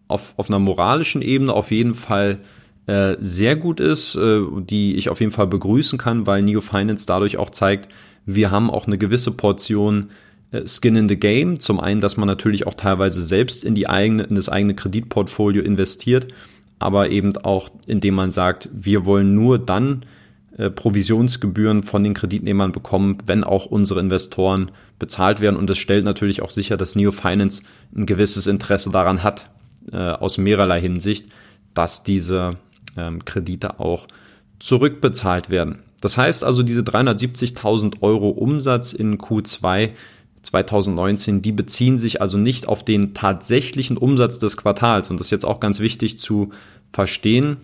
auf, 0.07 0.33
auf 0.37 0.49
einer 0.49 0.59
moralischen 0.59 1.21
Ebene 1.21 1.53
auf 1.53 1.71
jeden 1.71 1.93
Fall 1.93 2.39
äh, 2.87 3.15
sehr 3.19 3.55
gut 3.55 3.79
ist, 3.79 4.15
äh, 4.15 4.41
die 4.59 4.95
ich 4.95 5.09
auf 5.09 5.19
jeden 5.19 5.31
Fall 5.31 5.47
begrüßen 5.47 5.97
kann, 5.97 6.27
weil 6.27 6.41
Neo 6.41 6.61
Finance 6.61 7.05
dadurch 7.07 7.37
auch 7.37 7.51
zeigt, 7.51 7.89
wir 8.25 8.51
haben 8.51 8.69
auch 8.69 8.87
eine 8.87 8.97
gewisse 8.97 9.31
Portion 9.31 10.09
äh, 10.51 10.67
Skin 10.67 10.95
in 10.95 11.07
the 11.07 11.15
Game. 11.15 11.59
Zum 11.59 11.79
einen, 11.79 12.01
dass 12.01 12.17
man 12.17 12.27
natürlich 12.27 12.67
auch 12.67 12.73
teilweise 12.73 13.23
selbst 13.25 13.63
in 13.63 13.75
die 13.75 13.87
eigene, 13.87 14.23
in 14.23 14.35
das 14.35 14.49
eigene 14.49 14.75
Kreditportfolio 14.75 15.61
investiert, 15.61 16.27
aber 16.79 17.09
eben 17.09 17.37
auch, 17.37 17.69
indem 17.87 18.15
man 18.15 18.31
sagt, 18.31 18.69
wir 18.73 19.05
wollen 19.05 19.35
nur 19.35 19.59
dann 19.59 20.01
Provisionsgebühren 20.69 21.83
von 21.83 22.03
den 22.03 22.13
Kreditnehmern 22.13 22.71
bekommen, 22.71 23.17
wenn 23.25 23.43
auch 23.43 23.65
unsere 23.65 23.99
Investoren 23.99 24.71
bezahlt 24.99 25.39
werden. 25.39 25.55
Und 25.55 25.69
das 25.69 25.77
stellt 25.77 26.05
natürlich 26.05 26.41
auch 26.41 26.49
sicher, 26.49 26.77
dass 26.77 26.95
Neo 26.95 27.11
Finance 27.11 27.63
ein 27.95 28.05
gewisses 28.05 28.47
Interesse 28.47 28.91
daran 28.91 29.23
hat, 29.23 29.49
äh, 29.91 29.97
aus 29.97 30.37
mehrerlei 30.37 30.79
Hinsicht, 30.81 31.27
dass 31.73 32.03
diese 32.03 32.57
ähm, 32.97 33.23
Kredite 33.25 33.79
auch 33.79 34.07
zurückbezahlt 34.59 35.49
werden. 35.49 35.79
Das 36.01 36.17
heißt 36.17 36.43
also, 36.43 36.63
diese 36.63 36.81
370.000 36.81 38.01
Euro 38.01 38.29
Umsatz 38.29 38.93
in 38.93 39.17
Q2 39.17 39.91
2019, 40.43 41.41
die 41.41 41.51
beziehen 41.51 41.97
sich 41.97 42.21
also 42.21 42.37
nicht 42.37 42.67
auf 42.67 42.83
den 42.83 43.13
tatsächlichen 43.13 43.97
Umsatz 43.97 44.39
des 44.39 44.57
Quartals. 44.57 45.09
Und 45.09 45.19
das 45.19 45.27
ist 45.27 45.31
jetzt 45.31 45.45
auch 45.45 45.59
ganz 45.59 45.79
wichtig 45.79 46.17
zu 46.17 46.49
verstehen, 46.91 47.57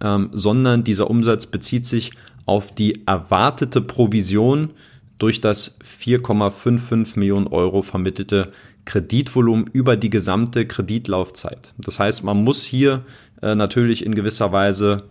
ähm, 0.00 0.30
sondern 0.32 0.84
dieser 0.84 1.10
Umsatz 1.10 1.46
bezieht 1.46 1.86
sich 1.86 2.12
auf 2.44 2.74
die 2.74 3.06
erwartete 3.06 3.80
Provision 3.80 4.70
durch 5.18 5.40
das 5.40 5.78
4,55 5.80 7.18
Millionen 7.18 7.46
Euro 7.46 7.82
vermittelte 7.82 8.52
Kreditvolumen 8.84 9.66
über 9.72 9.96
die 9.96 10.10
gesamte 10.10 10.66
Kreditlaufzeit. 10.66 11.74
Das 11.78 11.98
heißt, 11.98 12.24
man 12.24 12.44
muss 12.44 12.62
hier 12.62 13.04
äh, 13.42 13.54
natürlich 13.54 14.04
in 14.04 14.14
gewisser 14.14 14.52
Weise 14.52 15.04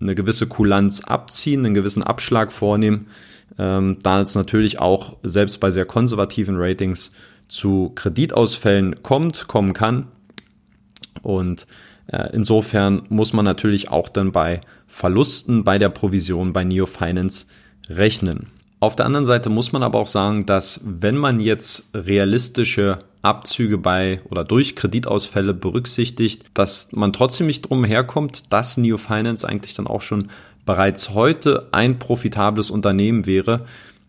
eine 0.00 0.14
gewisse 0.14 0.46
Kulanz 0.46 1.00
abziehen, 1.00 1.64
einen 1.64 1.74
gewissen 1.74 2.02
Abschlag 2.02 2.52
vornehmen, 2.52 3.08
ähm, 3.58 3.98
da 4.02 4.20
es 4.20 4.34
natürlich 4.34 4.80
auch 4.80 5.16
selbst 5.22 5.60
bei 5.60 5.70
sehr 5.70 5.84
konservativen 5.84 6.56
Ratings 6.56 7.12
zu 7.48 7.92
Kreditausfällen 7.94 9.02
kommt, 9.02 9.46
kommen 9.46 9.72
kann. 9.72 10.08
Und 11.22 11.66
insofern 12.32 13.02
muss 13.08 13.32
man 13.32 13.44
natürlich 13.44 13.90
auch 13.90 14.08
dann 14.08 14.32
bei 14.32 14.60
Verlusten 14.86 15.64
bei 15.64 15.78
der 15.78 15.88
Provision 15.88 16.52
bei 16.52 16.64
Neo 16.64 16.86
Finance 16.86 17.46
rechnen. 17.88 18.48
Auf 18.80 18.96
der 18.96 19.06
anderen 19.06 19.26
Seite 19.26 19.50
muss 19.50 19.72
man 19.72 19.82
aber 19.82 19.98
auch 19.98 20.06
sagen, 20.06 20.46
dass 20.46 20.80
wenn 20.84 21.16
man 21.16 21.38
jetzt 21.38 21.84
realistische 21.94 22.98
Abzüge 23.22 23.76
bei 23.76 24.20
oder 24.30 24.44
durch 24.44 24.74
Kreditausfälle 24.74 25.52
berücksichtigt, 25.52 26.46
dass 26.54 26.90
man 26.92 27.12
trotzdem 27.12 27.46
nicht 27.46 27.68
drum 27.68 27.84
herkommt, 27.84 28.52
dass 28.52 28.78
Neo 28.78 28.96
Finance 28.96 29.46
eigentlich 29.46 29.74
dann 29.74 29.86
auch 29.86 30.00
schon 30.00 30.30
bereits 30.64 31.10
heute 31.10 31.68
ein 31.72 31.98
profitables 31.98 32.70
Unternehmen 32.70 33.26
wäre, 33.26 33.66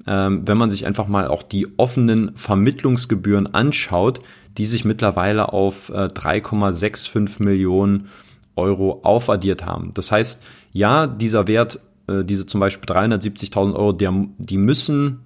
ähm, 0.08 0.43
wenn 0.46 0.58
man 0.58 0.70
sich 0.70 0.86
einfach 0.86 1.08
mal 1.08 1.27
auch 1.27 1.43
die 1.43 1.67
offenen 1.77 2.31
Vermittlungsgebühren 2.36 3.53
anschaut, 3.53 4.22
die 4.58 4.65
sich 4.65 4.86
mittlerweile 4.86 5.53
auf 5.53 5.89
äh, 5.89 6.08
3,65 6.08 7.43
Millionen 7.43 8.08
Euro 8.55 9.01
aufaddiert 9.03 9.65
haben. 9.65 9.91
Das 9.93 10.12
heißt, 10.12 10.43
ja, 10.74 11.08
dieser 11.08 11.48
Wert, 11.48 11.79
äh, 12.08 12.24
diese 12.24 12.46
zum 12.46 12.60
Beispiel 12.60 12.93
370.000 12.93 13.74
Euro, 13.74 13.93
der, 13.93 14.13
die 14.38 14.58
müssen 14.58 15.22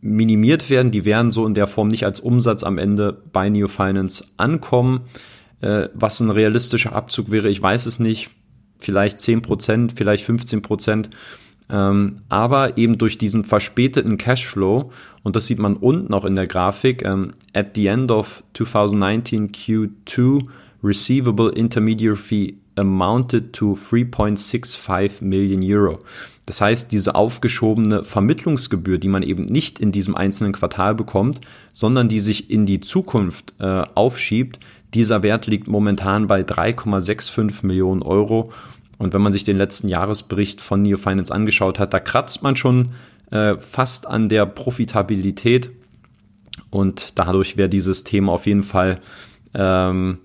minimiert 0.00 0.70
werden. 0.70 0.90
Die 0.90 1.04
werden 1.04 1.32
so 1.32 1.46
in 1.46 1.54
der 1.54 1.66
Form 1.66 1.88
nicht 1.88 2.04
als 2.04 2.20
Umsatz 2.20 2.62
am 2.62 2.78
Ende 2.78 3.22
bei 3.32 3.48
Neo 3.48 3.68
Finance 3.68 4.24
ankommen. 4.36 5.02
Äh, 5.60 5.88
was 5.94 6.20
ein 6.20 6.30
realistischer 6.30 6.94
Abzug 6.94 7.30
wäre, 7.30 7.48
ich 7.48 7.60
weiß 7.60 7.86
es 7.86 7.98
nicht. 7.98 8.30
Vielleicht 8.78 9.20
10 9.20 9.42
Prozent, 9.42 9.94
vielleicht 9.96 10.24
15 10.24 10.62
Prozent. 10.62 11.10
Ähm, 11.68 12.22
aber 12.28 12.78
eben 12.78 12.98
durch 12.98 13.18
diesen 13.18 13.44
verspäteten 13.44 14.18
Cashflow, 14.18 14.92
und 15.22 15.36
das 15.36 15.46
sieht 15.46 15.58
man 15.58 15.74
unten 15.74 16.14
auch 16.14 16.24
in 16.24 16.36
der 16.36 16.46
Grafik, 16.46 17.04
ähm, 17.04 17.32
at 17.52 17.74
the 17.74 17.88
end 17.88 18.10
of 18.10 18.44
2019 18.54 19.50
Q2, 19.52 20.46
receivable 20.82 21.50
intermediary 21.50 22.16
fee 22.16 22.54
amounted 22.76 23.52
to 23.52 23.72
3.65 23.72 25.24
Million 25.24 25.62
Euro. 25.64 26.00
Das 26.44 26.60
heißt, 26.60 26.92
diese 26.92 27.16
aufgeschobene 27.16 28.04
Vermittlungsgebühr, 28.04 28.98
die 28.98 29.08
man 29.08 29.24
eben 29.24 29.46
nicht 29.46 29.80
in 29.80 29.90
diesem 29.90 30.14
einzelnen 30.14 30.52
Quartal 30.52 30.94
bekommt, 30.94 31.40
sondern 31.72 32.08
die 32.08 32.20
sich 32.20 32.50
in 32.50 32.66
die 32.66 32.80
Zukunft 32.80 33.54
äh, 33.58 33.82
aufschiebt, 33.94 34.60
dieser 34.94 35.24
Wert 35.24 35.48
liegt 35.48 35.66
momentan 35.66 36.28
bei 36.28 36.42
3,65 36.42 37.66
Millionen 37.66 38.02
Euro. 38.02 38.52
Und 38.98 39.12
wenn 39.12 39.22
man 39.22 39.32
sich 39.32 39.44
den 39.44 39.58
letzten 39.58 39.88
Jahresbericht 39.88 40.60
von 40.60 40.82
Neo 40.82 40.96
Finance 40.96 41.32
angeschaut 41.34 41.78
hat, 41.78 41.92
da 41.92 42.00
kratzt 42.00 42.42
man 42.42 42.56
schon 42.56 42.90
äh, 43.30 43.56
fast 43.58 44.06
an 44.06 44.28
der 44.28 44.46
Profitabilität. 44.46 45.70
Und 46.70 47.18
dadurch 47.18 47.56
wäre 47.56 47.68
dieses 47.68 48.04
Thema 48.04 48.32
auf 48.32 48.46
jeden 48.46 48.62
Fall 48.62 49.00
ähm, 49.54 50.18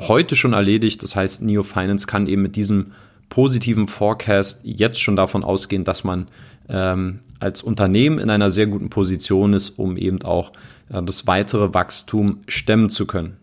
heute 0.00 0.36
schon 0.36 0.52
erledigt. 0.52 1.02
Das 1.02 1.16
heißt, 1.16 1.42
Neo 1.42 1.62
Finance 1.62 2.06
kann 2.06 2.26
eben 2.26 2.42
mit 2.42 2.56
diesem 2.56 2.92
positiven 3.28 3.88
Forecast 3.88 4.60
jetzt 4.64 5.00
schon 5.00 5.16
davon 5.16 5.44
ausgehen, 5.44 5.84
dass 5.84 6.04
man 6.04 6.28
ähm, 6.68 7.20
als 7.40 7.62
Unternehmen 7.62 8.18
in 8.18 8.30
einer 8.30 8.50
sehr 8.50 8.66
guten 8.66 8.90
Position 8.90 9.52
ist, 9.54 9.70
um 9.70 9.96
eben 9.96 10.22
auch 10.22 10.52
äh, 10.88 11.02
das 11.02 11.26
weitere 11.26 11.74
Wachstum 11.74 12.40
stemmen 12.48 12.90
zu 12.90 13.06
können. 13.06 13.36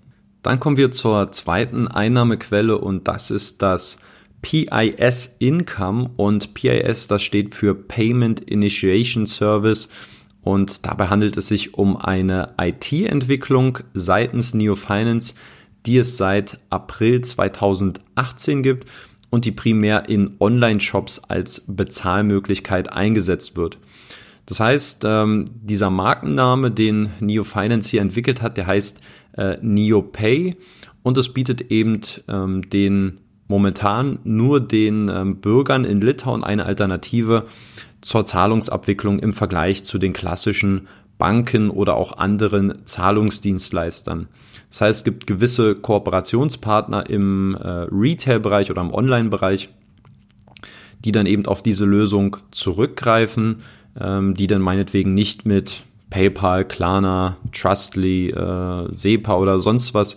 Dann 0.44 0.60
kommen 0.60 0.78
wir 0.78 0.92
zur 0.92 1.32
zweiten 1.32 1.88
Einnahmequelle 1.88 2.78
und 2.78 3.08
das 3.08 3.30
ist 3.30 3.62
das 3.62 4.00
PIS 4.42 5.36
Income 5.40 6.12
und 6.18 6.54
PIS, 6.54 7.08
das 7.08 7.22
steht 7.22 7.54
für 7.54 7.76
Payment 7.76 8.40
Initiation 8.42 9.28
Service 9.28 9.90
und 10.42 10.86
dabei 10.86 11.08
handelt 11.08 11.38
es 11.38 11.48
sich 11.48 11.76
um 11.76 11.98
eine 11.98 12.56
IT-Entwicklung 12.60 13.80
seitens 13.94 14.54
Neo 14.54 14.76
Finance, 14.76 15.36
die 15.86 15.98
es 15.98 16.18
seit 16.18 16.60
April 16.70 17.22
2018 17.22 18.64
gibt 18.64 18.88
und 19.30 19.46
die 19.46 19.52
primär 19.52 20.10
in 20.10 20.36
Online-Shops 20.40 21.20
als 21.20 21.64
Bezahlmöglichkeit 21.68 22.92
eingesetzt 22.92 23.56
wird. 23.58 23.78
Das 24.48 24.60
heißt, 24.60 25.04
ähm, 25.06 25.46
dieser 25.62 25.90
Markenname, 25.90 26.72
den 26.72 27.12
Neo 27.20 27.44
Finance 27.44 27.90
hier 27.90 28.02
entwickelt 28.02 28.42
hat, 28.42 28.58
der 28.58 28.68
heißt 28.68 29.00
äh, 29.38 29.58
NeoPay 29.62 30.58
und 31.04 31.18
es 31.18 31.30
bietet 31.32 31.72
eben 31.72 32.02
ähm, 32.28 32.70
den 32.70 33.20
momentan 33.52 34.20
nur 34.24 34.62
den 34.62 35.10
ähm, 35.10 35.36
Bürgern 35.36 35.84
in 35.84 36.00
Litauen 36.00 36.42
eine 36.42 36.66
Alternative 36.66 37.48
zur 38.00 38.24
Zahlungsabwicklung 38.24 39.20
im 39.20 39.34
Vergleich 39.34 39.84
zu 39.84 39.98
den 39.98 40.14
klassischen 40.14 40.88
Banken 41.18 41.70
oder 41.70 41.98
auch 41.98 42.18
anderen 42.18 42.86
Zahlungsdienstleistern. 42.86 44.30
Das 44.70 44.82
heißt, 44.82 45.00
es 45.00 45.04
gibt 45.04 45.28
gewisse 45.28 45.76
Kooperationspartner 45.76 47.10
im 47.10 47.56
äh, 47.56 47.88
Retail-Bereich 47.92 48.72
oder 48.72 48.82
im 48.82 48.94
Online-Bereich, 48.94 49.68
die 51.04 51.12
dann 51.12 51.26
eben 51.26 51.46
auf 51.46 51.62
diese 51.62 51.84
Lösung 51.84 52.38
zurückgreifen, 52.52 53.58
ähm, 54.00 54.34
die 54.34 54.48
dann 54.48 54.62
meinetwegen 54.62 55.14
nicht 55.14 55.46
mit 55.46 55.84
PayPal, 56.10 56.64
Klarna, 56.64 57.36
Trustly, 57.52 58.30
äh, 58.30 58.88
SEPA 58.92 59.36
oder 59.36 59.60
sonst 59.60 59.94
was 59.94 60.16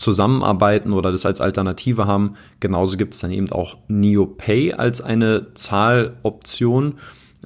zusammenarbeiten 0.00 0.94
oder 0.94 1.12
das 1.12 1.26
als 1.26 1.42
Alternative 1.42 2.06
haben. 2.06 2.36
Genauso 2.58 2.96
gibt 2.96 3.12
es 3.12 3.20
dann 3.20 3.30
eben 3.30 3.52
auch 3.52 3.76
NeoPay 3.88 4.72
als 4.72 5.02
eine 5.02 5.52
Zahloption. 5.52 6.94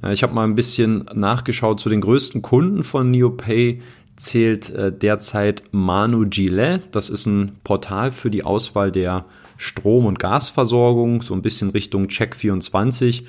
Äh, 0.01 0.13
ich 0.13 0.23
habe 0.23 0.33
mal 0.33 0.45
ein 0.45 0.55
bisschen 0.55 1.05
nachgeschaut 1.13 1.81
zu 1.81 1.89
den 1.89 1.99
größten 1.99 2.41
Kunden 2.41 2.85
von 2.85 3.11
NeoPay 3.11 3.81
zählt 4.15 4.69
äh, 4.69 4.93
derzeit 4.93 5.63
Manu 5.71 6.25
Gilet. 6.29 6.83
Das 6.91 7.09
ist 7.09 7.25
ein 7.25 7.57
Portal 7.65 8.11
für 8.11 8.31
die 8.31 8.43
Auswahl 8.43 8.89
der 8.89 9.25
Strom- 9.57 10.05
und 10.05 10.19
Gasversorgung, 10.19 11.21
so 11.21 11.33
ein 11.33 11.41
bisschen 11.41 11.71
Richtung 11.71 12.05
Check24. 12.05 13.23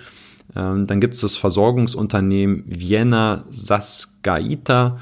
Ähm, 0.54 0.86
dann 0.86 1.00
gibt 1.00 1.14
es 1.14 1.20
das 1.20 1.36
Versorgungsunternehmen 1.36 2.62
Vienna 2.66 3.44
Saskaita 3.50 4.98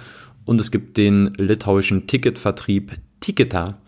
und 0.46 0.62
es 0.62 0.70
gibt 0.70 0.96
den 0.96 1.34
litauischen 1.36 2.06
Ticketvertrieb 2.06 2.92
Tiketa. 3.20 3.78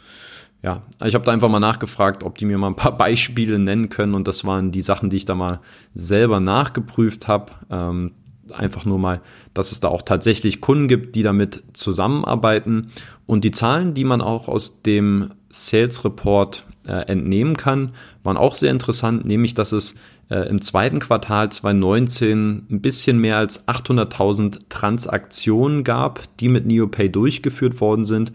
Ja, 0.67 0.83
ich 1.05 1.15
habe 1.15 1.25
da 1.25 1.31
einfach 1.31 1.49
mal 1.49 1.61
nachgefragt, 1.61 2.25
ob 2.25 2.39
die 2.39 2.45
mir 2.45 2.59
mal 2.59 2.67
ein 2.67 2.75
paar 2.75 2.99
Beispiele 2.99 3.61
nennen 3.61 3.89
können 3.89 4.15
und 4.15 4.27
das 4.27 4.45
waren 4.45 4.73
die 4.73 4.83
Sachen, 4.83 5.11
die 5.11 5.17
ich 5.17 5.25
da 5.25 5.37
mal 5.37 5.61
selber 5.95 6.41
nachgeprüft 6.41 7.29
habe. 7.29 7.53
Ähm, 7.71 8.11
einfach 8.53 8.85
nur 8.85 8.99
mal, 8.99 9.21
dass 9.55 9.71
es 9.71 9.79
da 9.79 9.89
auch 9.89 10.03
tatsächlich 10.03 10.61
Kunden 10.61 10.89
gibt, 10.89 11.15
die 11.15 11.23
damit 11.23 11.63
zusammenarbeiten. 11.73 12.91
Und 13.27 13.45
die 13.45 13.53
Zahlen, 13.53 13.95
die 13.95 14.03
man 14.03 14.21
auch 14.21 14.49
aus 14.49 14.83
dem 14.83 15.35
Sales 15.51 16.05
Report 16.05 16.65
äh, 16.85 17.07
entnehmen 17.07 17.57
kann, 17.57 17.93
waren 18.25 18.37
auch 18.37 18.57
sehr 18.57 18.73
interessant, 18.73 19.25
nämlich 19.25 19.55
dass 19.55 19.71
es 19.71 19.95
äh, 20.31 20.49
im 20.49 20.61
zweiten 20.61 20.99
Quartal 20.99 21.51
2019 21.51 22.67
ein 22.71 22.81
bisschen 22.81 23.21
mehr 23.21 23.37
als 23.39 23.69
800.000 23.69 24.69
Transaktionen 24.69 25.85
gab, 25.85 26.25
die 26.39 26.49
mit 26.49 26.67
NeoPay 26.67 27.09
durchgeführt 27.09 27.81
worden 27.81 28.05
sind. 28.05 28.33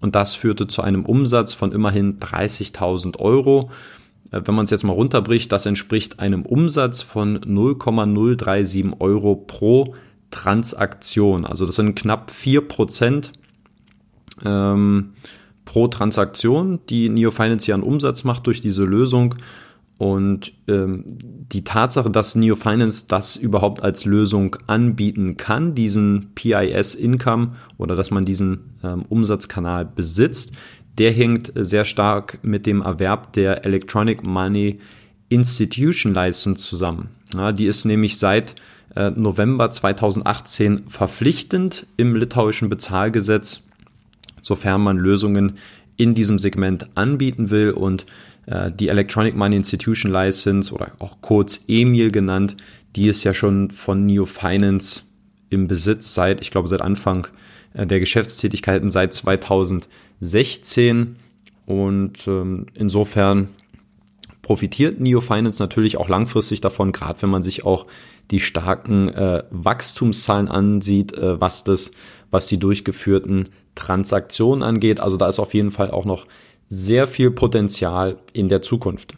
Und 0.00 0.14
das 0.14 0.34
führte 0.34 0.66
zu 0.66 0.82
einem 0.82 1.04
Umsatz 1.04 1.52
von 1.52 1.72
immerhin 1.72 2.20
30.000 2.20 3.18
Euro. 3.18 3.70
Äh, 4.30 4.42
wenn 4.44 4.54
man 4.54 4.64
es 4.64 4.70
jetzt 4.70 4.84
mal 4.84 4.92
runterbricht, 4.92 5.50
das 5.52 5.66
entspricht 5.66 6.20
einem 6.20 6.42
Umsatz 6.44 7.02
von 7.02 7.40
0,037 7.44 9.00
Euro 9.00 9.36
pro 9.36 9.94
Transaktion. 10.30 11.44
Also 11.44 11.66
das 11.66 11.76
sind 11.76 11.94
knapp 11.94 12.30
4 12.30 12.68
Prozent 12.68 13.32
ähm, 14.44 15.12
pro 15.64 15.88
Transaktion, 15.88 16.80
die 16.88 17.08
Neo 17.08 17.30
Finance 17.30 17.66
hier 17.66 17.74
an 17.74 17.82
Umsatz 17.82 18.24
macht 18.24 18.46
durch 18.46 18.60
diese 18.60 18.84
Lösung. 18.84 19.36
Und 19.98 20.52
ähm, 20.68 21.04
die 21.06 21.64
Tatsache, 21.64 22.10
dass 22.10 22.34
Neo 22.34 22.54
Finance 22.54 23.06
das 23.08 23.36
überhaupt 23.36 23.82
als 23.82 24.04
Lösung 24.04 24.56
anbieten 24.66 25.38
kann, 25.38 25.74
diesen 25.74 26.32
PIS-Income 26.34 27.52
oder 27.78 27.96
dass 27.96 28.10
man 28.10 28.26
diesen 28.26 28.76
ähm, 28.84 29.06
Umsatzkanal 29.08 29.86
besitzt, 29.86 30.52
der 30.98 31.12
hängt 31.12 31.52
sehr 31.54 31.84
stark 31.84 32.40
mit 32.42 32.66
dem 32.66 32.82
Erwerb 32.82 33.32
der 33.32 33.64
Electronic 33.64 34.22
Money 34.22 34.80
Institution 35.28 36.14
License 36.14 36.62
zusammen. 36.62 37.08
Ja, 37.34 37.52
die 37.52 37.66
ist 37.66 37.84
nämlich 37.84 38.18
seit 38.18 38.54
äh, 38.94 39.10
November 39.10 39.70
2018 39.70 40.88
verpflichtend 40.88 41.86
im 41.96 42.14
litauischen 42.16 42.68
Bezahlgesetz, 42.68 43.62
sofern 44.42 44.82
man 44.82 44.98
Lösungen 44.98 45.54
in 45.96 46.14
diesem 46.14 46.38
Segment 46.38 46.90
anbieten 46.94 47.50
will 47.50 47.70
und 47.70 48.06
die 48.48 48.88
Electronic 48.88 49.34
Money 49.34 49.56
Institution 49.56 50.12
License 50.12 50.72
oder 50.72 50.92
auch 51.00 51.16
kurz 51.20 51.64
EMIL 51.66 52.12
genannt, 52.12 52.56
die 52.94 53.08
ist 53.08 53.24
ja 53.24 53.34
schon 53.34 53.70
von 53.70 54.06
Neo 54.06 54.24
Finance 54.24 55.00
im 55.50 55.68
Besitz 55.68 56.14
seit, 56.14 56.40
ich 56.40 56.50
glaube, 56.50 56.68
seit 56.68 56.80
Anfang 56.80 57.28
äh, 57.74 57.86
der 57.86 58.00
Geschäftstätigkeiten 58.00 58.90
seit 58.90 59.14
2016 59.14 61.16
und 61.66 62.26
ähm, 62.26 62.66
insofern 62.74 63.48
profitiert 64.42 65.00
Neo 65.00 65.20
Finance 65.20 65.62
natürlich 65.62 65.96
auch 65.96 66.08
langfristig 66.08 66.60
davon, 66.60 66.92
gerade 66.92 67.22
wenn 67.22 67.30
man 67.30 67.42
sich 67.42 67.64
auch 67.64 67.86
die 68.30 68.40
starken 68.40 69.08
äh, 69.08 69.44
Wachstumszahlen 69.50 70.48
ansieht, 70.48 71.14
äh, 71.14 71.40
was 71.40 71.64
das, 71.64 71.92
was 72.30 72.46
die 72.46 72.58
durchgeführten 72.58 73.48
Transaktionen 73.74 74.62
angeht. 74.62 75.00
Also 75.00 75.16
da 75.16 75.28
ist 75.28 75.38
auf 75.38 75.54
jeden 75.54 75.70
Fall 75.70 75.90
auch 75.90 76.04
noch 76.04 76.26
sehr 76.68 77.06
viel 77.06 77.30
Potenzial 77.30 78.18
in 78.32 78.48
der 78.48 78.62
Zukunft. 78.62 79.14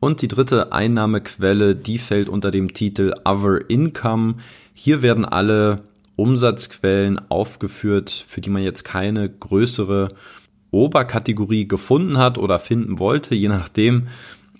Und 0.00 0.22
die 0.22 0.28
dritte 0.28 0.72
Einnahmequelle, 0.72 1.76
die 1.76 1.98
fällt 1.98 2.28
unter 2.28 2.50
dem 2.50 2.72
Titel 2.72 3.12
Other 3.24 3.68
Income. 3.68 4.36
Hier 4.72 5.02
werden 5.02 5.24
alle 5.24 5.82
Umsatzquellen 6.16 7.20
aufgeführt, 7.30 8.10
für 8.10 8.40
die 8.40 8.50
man 8.50 8.62
jetzt 8.62 8.84
keine 8.84 9.28
größere 9.28 10.08
Oberkategorie 10.70 11.66
gefunden 11.66 12.18
hat 12.18 12.38
oder 12.38 12.58
finden 12.58 12.98
wollte, 12.98 13.34
je 13.34 13.48
nachdem. 13.48 14.08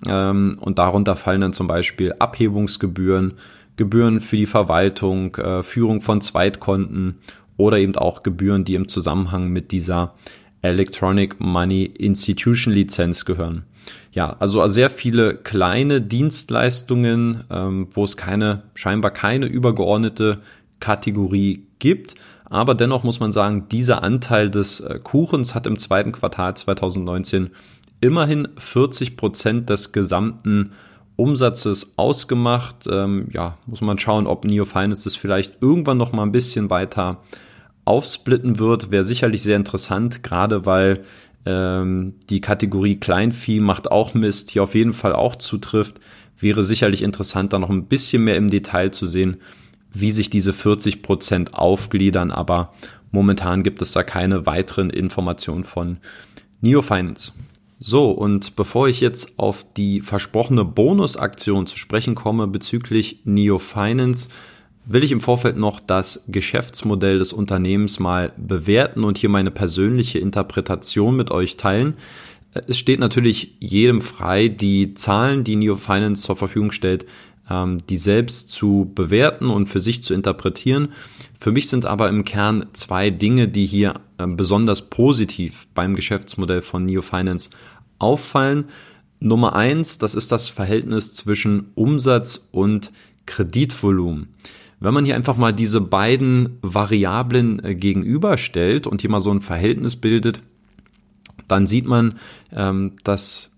Ähm, 0.06 0.58
und 0.60 0.78
darunter 0.78 1.16
fallen 1.16 1.40
dann 1.40 1.52
zum 1.52 1.66
Beispiel 1.66 2.14
Abhebungsgebühren, 2.18 3.34
Gebühren 3.76 4.20
für 4.20 4.36
die 4.36 4.46
Verwaltung, 4.46 5.34
äh, 5.36 5.62
Führung 5.62 6.00
von 6.00 6.20
Zweitkonten 6.20 7.16
oder 7.56 7.78
eben 7.78 7.96
auch 7.96 8.22
Gebühren, 8.22 8.64
die 8.64 8.74
im 8.74 8.88
Zusammenhang 8.88 9.48
mit 9.48 9.70
dieser 9.72 10.14
Electronic 10.62 11.40
Money 11.40 11.84
Institution 11.84 12.72
Lizenz 12.72 13.24
gehören. 13.24 13.64
Ja, 14.12 14.36
also 14.38 14.66
sehr 14.66 14.90
viele 14.90 15.34
kleine 15.34 16.00
Dienstleistungen, 16.00 17.44
ähm, 17.50 17.88
wo 17.92 18.04
es 18.04 18.16
keine, 18.16 18.64
scheinbar 18.74 19.10
keine 19.10 19.46
übergeordnete 19.46 20.40
Kategorie 20.80 21.66
gibt. 21.78 22.14
Aber 22.44 22.74
dennoch 22.74 23.04
muss 23.04 23.20
man 23.20 23.32
sagen, 23.32 23.68
dieser 23.70 24.02
Anteil 24.02 24.50
des 24.50 24.80
äh, 24.80 24.98
Kuchens 25.02 25.54
hat 25.54 25.66
im 25.66 25.78
zweiten 25.78 26.12
Quartal 26.12 26.56
2019 26.56 27.50
immerhin 28.00 28.48
40 28.56 29.16
Prozent 29.16 29.70
des 29.70 29.92
gesamten 29.92 30.72
Umsatzes 31.16 31.94
ausgemacht. 31.96 32.86
Ähm, 32.90 33.28
ja, 33.32 33.56
muss 33.66 33.82
man 33.82 33.98
schauen, 33.98 34.26
ob 34.26 34.44
Neo 34.44 34.64
Finance 34.64 35.04
das 35.04 35.16
vielleicht 35.16 35.62
irgendwann 35.62 35.98
noch 35.98 36.12
mal 36.12 36.24
ein 36.24 36.32
bisschen 36.32 36.70
weiter 36.70 37.18
aufsplitten 37.84 38.58
wird. 38.58 38.90
Wäre 38.90 39.04
sicherlich 39.04 39.42
sehr 39.42 39.56
interessant, 39.56 40.22
gerade 40.22 40.66
weil 40.66 41.04
ähm, 41.46 42.14
die 42.28 42.40
Kategorie 42.40 42.96
Kleinvieh 42.96 43.60
macht 43.60 43.90
auch 43.90 44.14
Mist 44.14 44.50
hier 44.50 44.62
auf 44.62 44.74
jeden 44.74 44.92
Fall 44.92 45.14
auch 45.14 45.36
zutrifft. 45.36 46.00
Wäre 46.38 46.64
sicherlich 46.64 47.02
interessant, 47.02 47.52
da 47.52 47.58
noch 47.58 47.70
ein 47.70 47.86
bisschen 47.86 48.24
mehr 48.24 48.36
im 48.36 48.48
Detail 48.48 48.90
zu 48.90 49.06
sehen, 49.06 49.38
wie 49.92 50.12
sich 50.12 50.30
diese 50.30 50.52
40 50.52 51.02
Prozent 51.02 51.54
aufgliedern. 51.54 52.30
Aber 52.30 52.72
momentan 53.10 53.62
gibt 53.62 53.82
es 53.82 53.92
da 53.92 54.02
keine 54.02 54.46
weiteren 54.46 54.90
Informationen 54.90 55.64
von 55.64 55.98
Neo 56.60 56.82
Finance. 56.82 57.32
So, 57.82 58.10
und 58.10 58.56
bevor 58.56 58.88
ich 58.88 59.00
jetzt 59.00 59.38
auf 59.38 59.64
die 59.74 60.02
versprochene 60.02 60.66
Bonusaktion 60.66 61.66
zu 61.66 61.78
sprechen 61.78 62.14
komme 62.14 62.46
bezüglich 62.46 63.20
Neo 63.24 63.58
Finance, 63.58 64.28
will 64.84 65.04
ich 65.04 65.12
im 65.12 65.20
Vorfeld 65.20 65.56
noch 65.56 65.80
das 65.80 66.24
Geschäftsmodell 66.28 67.18
des 67.18 67.32
Unternehmens 67.32 67.98
mal 67.98 68.32
bewerten 68.36 69.04
und 69.04 69.18
hier 69.18 69.28
meine 69.28 69.50
persönliche 69.50 70.18
Interpretation 70.18 71.16
mit 71.16 71.30
euch 71.30 71.56
teilen. 71.56 71.94
Es 72.66 72.78
steht 72.78 72.98
natürlich 72.98 73.54
jedem 73.60 74.00
frei, 74.00 74.48
die 74.48 74.94
Zahlen, 74.94 75.44
die 75.44 75.56
Neo 75.56 75.76
Finance 75.76 76.24
zur 76.24 76.36
Verfügung 76.36 76.72
stellt, 76.72 77.06
ähm, 77.48 77.78
die 77.88 77.96
selbst 77.96 78.50
zu 78.50 78.90
bewerten 78.94 79.50
und 79.50 79.66
für 79.66 79.80
sich 79.80 80.02
zu 80.02 80.14
interpretieren. 80.14 80.92
Für 81.38 81.52
mich 81.52 81.68
sind 81.68 81.86
aber 81.86 82.08
im 82.08 82.24
Kern 82.24 82.66
zwei 82.72 83.10
Dinge, 83.10 83.48
die 83.48 83.66
hier 83.66 83.94
äh, 84.18 84.26
besonders 84.26 84.90
positiv 84.90 85.68
beim 85.74 85.94
Geschäftsmodell 85.94 86.62
von 86.62 86.84
Neo 86.84 87.02
Finance 87.02 87.50
auffallen. 87.98 88.64
Nummer 89.20 89.54
eins, 89.54 89.98
das 89.98 90.14
ist 90.14 90.32
das 90.32 90.48
Verhältnis 90.48 91.14
zwischen 91.14 91.70
Umsatz 91.74 92.48
und 92.50 92.90
Kreditvolumen. 93.26 94.34
Wenn 94.80 94.94
man 94.94 95.04
hier 95.04 95.14
einfach 95.14 95.36
mal 95.36 95.52
diese 95.52 95.82
beiden 95.82 96.58
Variablen 96.62 97.62
äh, 97.62 97.74
gegenüberstellt 97.74 98.86
und 98.86 99.02
hier 99.02 99.10
mal 99.10 99.20
so 99.20 99.30
ein 99.30 99.42
Verhältnis 99.42 99.96
bildet, 99.96 100.40
dann 101.48 101.66
sieht 101.66 101.86
man, 101.86 102.14
ähm, 102.52 102.92
dass 103.04 103.50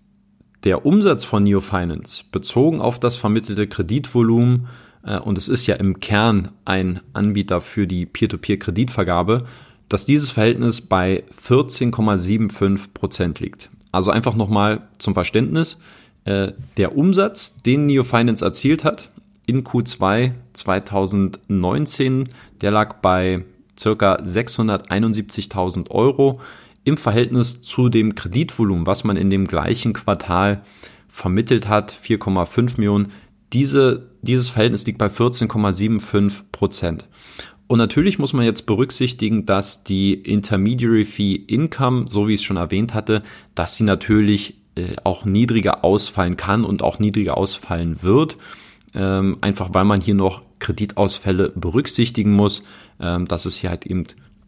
der 0.65 0.85
Umsatz 0.85 1.23
von 1.23 1.43
Neo 1.43 1.61
Finance 1.61 2.25
bezogen 2.31 2.81
auf 2.81 2.99
das 2.99 3.15
vermittelte 3.15 3.67
Kreditvolumen 3.67 4.67
äh, 5.05 5.17
und 5.17 5.37
es 5.37 5.47
ist 5.47 5.65
ja 5.65 5.75
im 5.75 6.01
Kern 6.01 6.49
ein 6.65 6.99
Anbieter 7.13 7.61
für 7.61 7.87
die 7.87 8.05
Peer-to-Peer-Kreditvergabe, 8.05 9.45
dass 9.87 10.05
dieses 10.05 10.29
Verhältnis 10.29 10.81
bei 10.81 11.23
14,75 11.41 12.93
Prozent 12.93 13.39
liegt. 13.39 13.69
Also 13.93 14.11
einfach 14.11 14.35
nochmal 14.35 14.89
zum 14.97 15.13
Verständnis, 15.13 15.79
äh, 16.25 16.51
der 16.77 16.97
Umsatz, 16.97 17.61
den 17.61 17.85
Neo 17.85 18.03
Finance 18.03 18.43
erzielt 18.43 18.83
hat 18.83 19.09
in 19.45 19.63
Q2 19.63 20.31
2019, 20.53 22.29
der 22.61 22.71
lag 22.71 22.95
bei 23.01 23.43
circa 23.77 24.15
671.000 24.15 25.91
Euro 25.91 26.39
im 26.83 26.97
Verhältnis 26.97 27.61
zu 27.61 27.89
dem 27.89 28.15
Kreditvolumen, 28.15 28.85
was 28.85 29.03
man 29.03 29.17
in 29.17 29.29
dem 29.29 29.47
gleichen 29.47 29.93
Quartal 29.93 30.63
vermittelt 31.09 31.67
hat, 31.67 31.93
4,5 31.93 32.77
Millionen. 32.77 33.11
Diese, 33.53 34.09
dieses 34.21 34.49
Verhältnis 34.49 34.85
liegt 34.85 34.97
bei 34.97 35.07
14,75 35.07 36.43
Prozent. 36.51 37.07
Und 37.67 37.77
natürlich 37.77 38.19
muss 38.19 38.33
man 38.33 38.45
jetzt 38.45 38.65
berücksichtigen, 38.65 39.45
dass 39.45 39.83
die 39.83 40.13
Intermediary 40.13 41.05
Fee 41.05 41.35
Income, 41.35 42.07
so 42.09 42.27
wie 42.27 42.33
ich 42.33 42.41
es 42.41 42.43
schon 42.43 42.57
erwähnt 42.57 42.93
hatte, 42.93 43.23
dass 43.55 43.75
sie 43.75 43.83
natürlich 43.83 44.55
äh, 44.75 44.95
auch 45.03 45.23
niedriger 45.23 45.83
ausfallen 45.83 46.35
kann 46.35 46.65
und 46.65 46.81
auch 46.81 46.99
niedriger 46.99 47.37
ausfallen 47.37 48.03
wird. 48.03 48.37
Ähm, 48.95 49.37
einfach 49.41 49.69
weil 49.73 49.85
man 49.85 50.01
hier 50.01 50.15
noch 50.15 50.43
Kreditausfälle 50.59 51.51
berücksichtigen 51.55 52.31
muss, 52.31 52.63
ähm, 52.99 53.27
dass 53.27 53.45
es 53.45 53.55
hier 53.55 53.69
halt 53.69 53.85
eben 53.85 54.05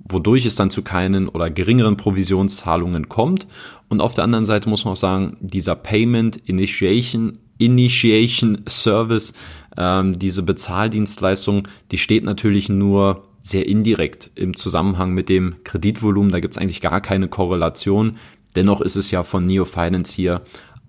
wodurch 0.08 0.46
es 0.46 0.56
dann 0.56 0.70
zu 0.70 0.84
keinen 0.84 1.28
oder 1.28 1.50
geringeren 1.50 1.98
Provisionszahlungen 1.98 3.10
kommt. 3.10 3.48
Und 3.90 4.02
auf 4.02 4.14
der 4.14 4.24
anderen 4.24 4.46
Seite 4.46 4.70
muss 4.70 4.86
man 4.86 4.94
auch 4.94 4.98
sagen, 4.98 5.38
dieser 5.40 5.76
Payment 5.76 6.38
Initiation, 6.46 7.40
Initiation 7.58 8.62
Service, 8.68 9.34
ähm, 9.78 10.14
diese 10.14 10.44
Bezahldienstleistung, 10.44 11.68
die 11.92 11.98
steht 11.98 12.24
natürlich 12.24 12.70
nur 12.70 13.24
sehr 13.42 13.68
indirekt 13.68 14.32
im 14.36 14.56
Zusammenhang 14.56 15.12
mit 15.12 15.30
dem 15.30 15.64
Kreditvolumen. 15.64 16.32
Da 16.32 16.40
gibt 16.40 16.56
es 16.56 16.62
eigentlich 16.62 16.82
gar 16.82 17.02
keine 17.02 17.28
Korrelation. 17.28 18.18
Dennoch 18.56 18.82
ist 18.82 18.96
es 18.96 19.12
ja 19.12 19.24
von 19.24 19.46
Neo 19.46 19.66
Finance 19.66 20.14
hier 20.14 20.42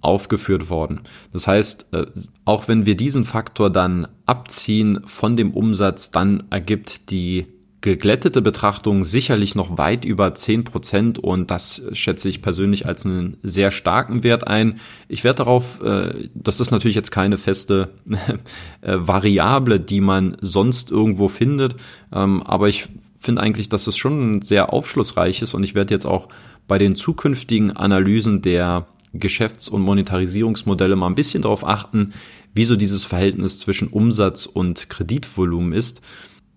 aufgeführt 0.06 0.70
worden. 0.70 1.00
Das 1.32 1.46
heißt, 1.46 1.88
äh, 1.92 2.06
auch 2.44 2.68
wenn 2.68 2.86
wir 2.86 2.96
diesen 2.96 3.24
Faktor 3.24 3.70
dann 3.70 4.08
abziehen 4.24 5.00
von 5.04 5.36
dem 5.36 5.52
Umsatz, 5.52 6.10
dann 6.10 6.44
ergibt 6.50 7.10
die 7.10 7.46
geglättete 7.82 8.42
Betrachtung 8.42 9.04
sicherlich 9.04 9.54
noch 9.54 9.78
weit 9.78 10.04
über 10.04 10.26
10% 10.26 11.20
und 11.20 11.50
das 11.50 11.82
schätze 11.92 12.28
ich 12.28 12.42
persönlich 12.42 12.86
als 12.86 13.06
einen 13.06 13.36
sehr 13.42 13.70
starken 13.70 14.24
Wert 14.24 14.46
ein. 14.46 14.80
Ich 15.06 15.22
werde 15.22 15.38
darauf, 15.38 15.80
äh, 15.82 16.28
das 16.34 16.58
ist 16.58 16.70
natürlich 16.72 16.96
jetzt 16.96 17.12
keine 17.12 17.38
feste 17.38 17.90
äh, 18.80 18.96
Variable, 18.98 19.78
die 19.78 20.00
man 20.00 20.36
sonst 20.40 20.90
irgendwo 20.90 21.28
findet, 21.28 21.76
ähm, 22.12 22.42
aber 22.42 22.68
ich 22.68 22.88
finde 23.20 23.42
eigentlich, 23.42 23.68
dass 23.68 23.86
es 23.86 23.96
schon 23.96 24.42
sehr 24.42 24.72
aufschlussreich 24.72 25.42
ist 25.42 25.54
und 25.54 25.62
ich 25.62 25.74
werde 25.74 25.94
jetzt 25.94 26.06
auch 26.06 26.28
bei 26.66 26.78
den 26.78 26.96
zukünftigen 26.96 27.70
Analysen 27.70 28.42
der 28.42 28.86
Geschäfts- 29.12 29.68
und 29.68 29.82
Monetarisierungsmodelle 29.82 30.96
mal 30.96 31.06
ein 31.06 31.14
bisschen 31.14 31.42
darauf 31.42 31.66
achten, 31.66 32.12
wie 32.54 32.64
so 32.64 32.76
dieses 32.76 33.04
Verhältnis 33.04 33.58
zwischen 33.58 33.88
Umsatz 33.88 34.46
und 34.46 34.88
Kreditvolumen 34.88 35.72
ist. 35.72 36.00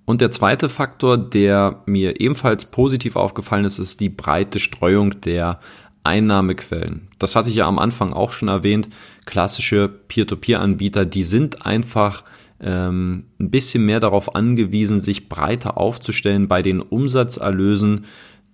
Und 0.05 0.21
der 0.21 0.31
zweite 0.31 0.69
Faktor, 0.69 1.17
der 1.17 1.83
mir 1.85 2.19
ebenfalls 2.19 2.65
positiv 2.65 3.15
aufgefallen 3.15 3.65
ist, 3.65 3.77
ist 3.79 3.99
die 3.99 4.09
breite 4.09 4.59
Streuung 4.59 5.21
der 5.21 5.59
Einnahmequellen. 6.03 7.09
Das 7.19 7.35
hatte 7.35 7.49
ich 7.49 7.55
ja 7.55 7.67
am 7.67 7.77
Anfang 7.77 8.13
auch 8.13 8.31
schon 8.31 8.47
erwähnt. 8.47 8.89
Klassische 9.25 9.87
Peer-to-Peer-Anbieter, 9.87 11.05
die 11.05 11.23
sind 11.23 11.65
einfach 11.65 12.23
ähm, 12.59 13.25
ein 13.39 13.51
bisschen 13.51 13.85
mehr 13.85 13.99
darauf 13.99 14.35
angewiesen, 14.35 14.99
sich 15.01 15.29
breiter 15.29 15.77
aufzustellen 15.77 16.47
bei 16.47 16.61
den 16.61 16.81
Umsatzerlösen, 16.81 18.05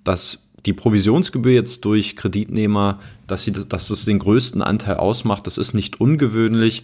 dass 0.04 0.45
die 0.66 0.74
Provisionsgebühr 0.74 1.54
jetzt 1.54 1.86
durch 1.86 2.16
Kreditnehmer, 2.16 3.00
dass, 3.28 3.44
sie, 3.44 3.52
dass 3.52 3.88
das 3.88 4.06
den 4.06 4.20
größten 4.20 4.62
Anteil 4.62 4.98
ausmacht, 4.98 5.48
das 5.48 5.58
ist 5.58 5.74
nicht 5.74 6.02
ungewöhnlich, 6.02 6.84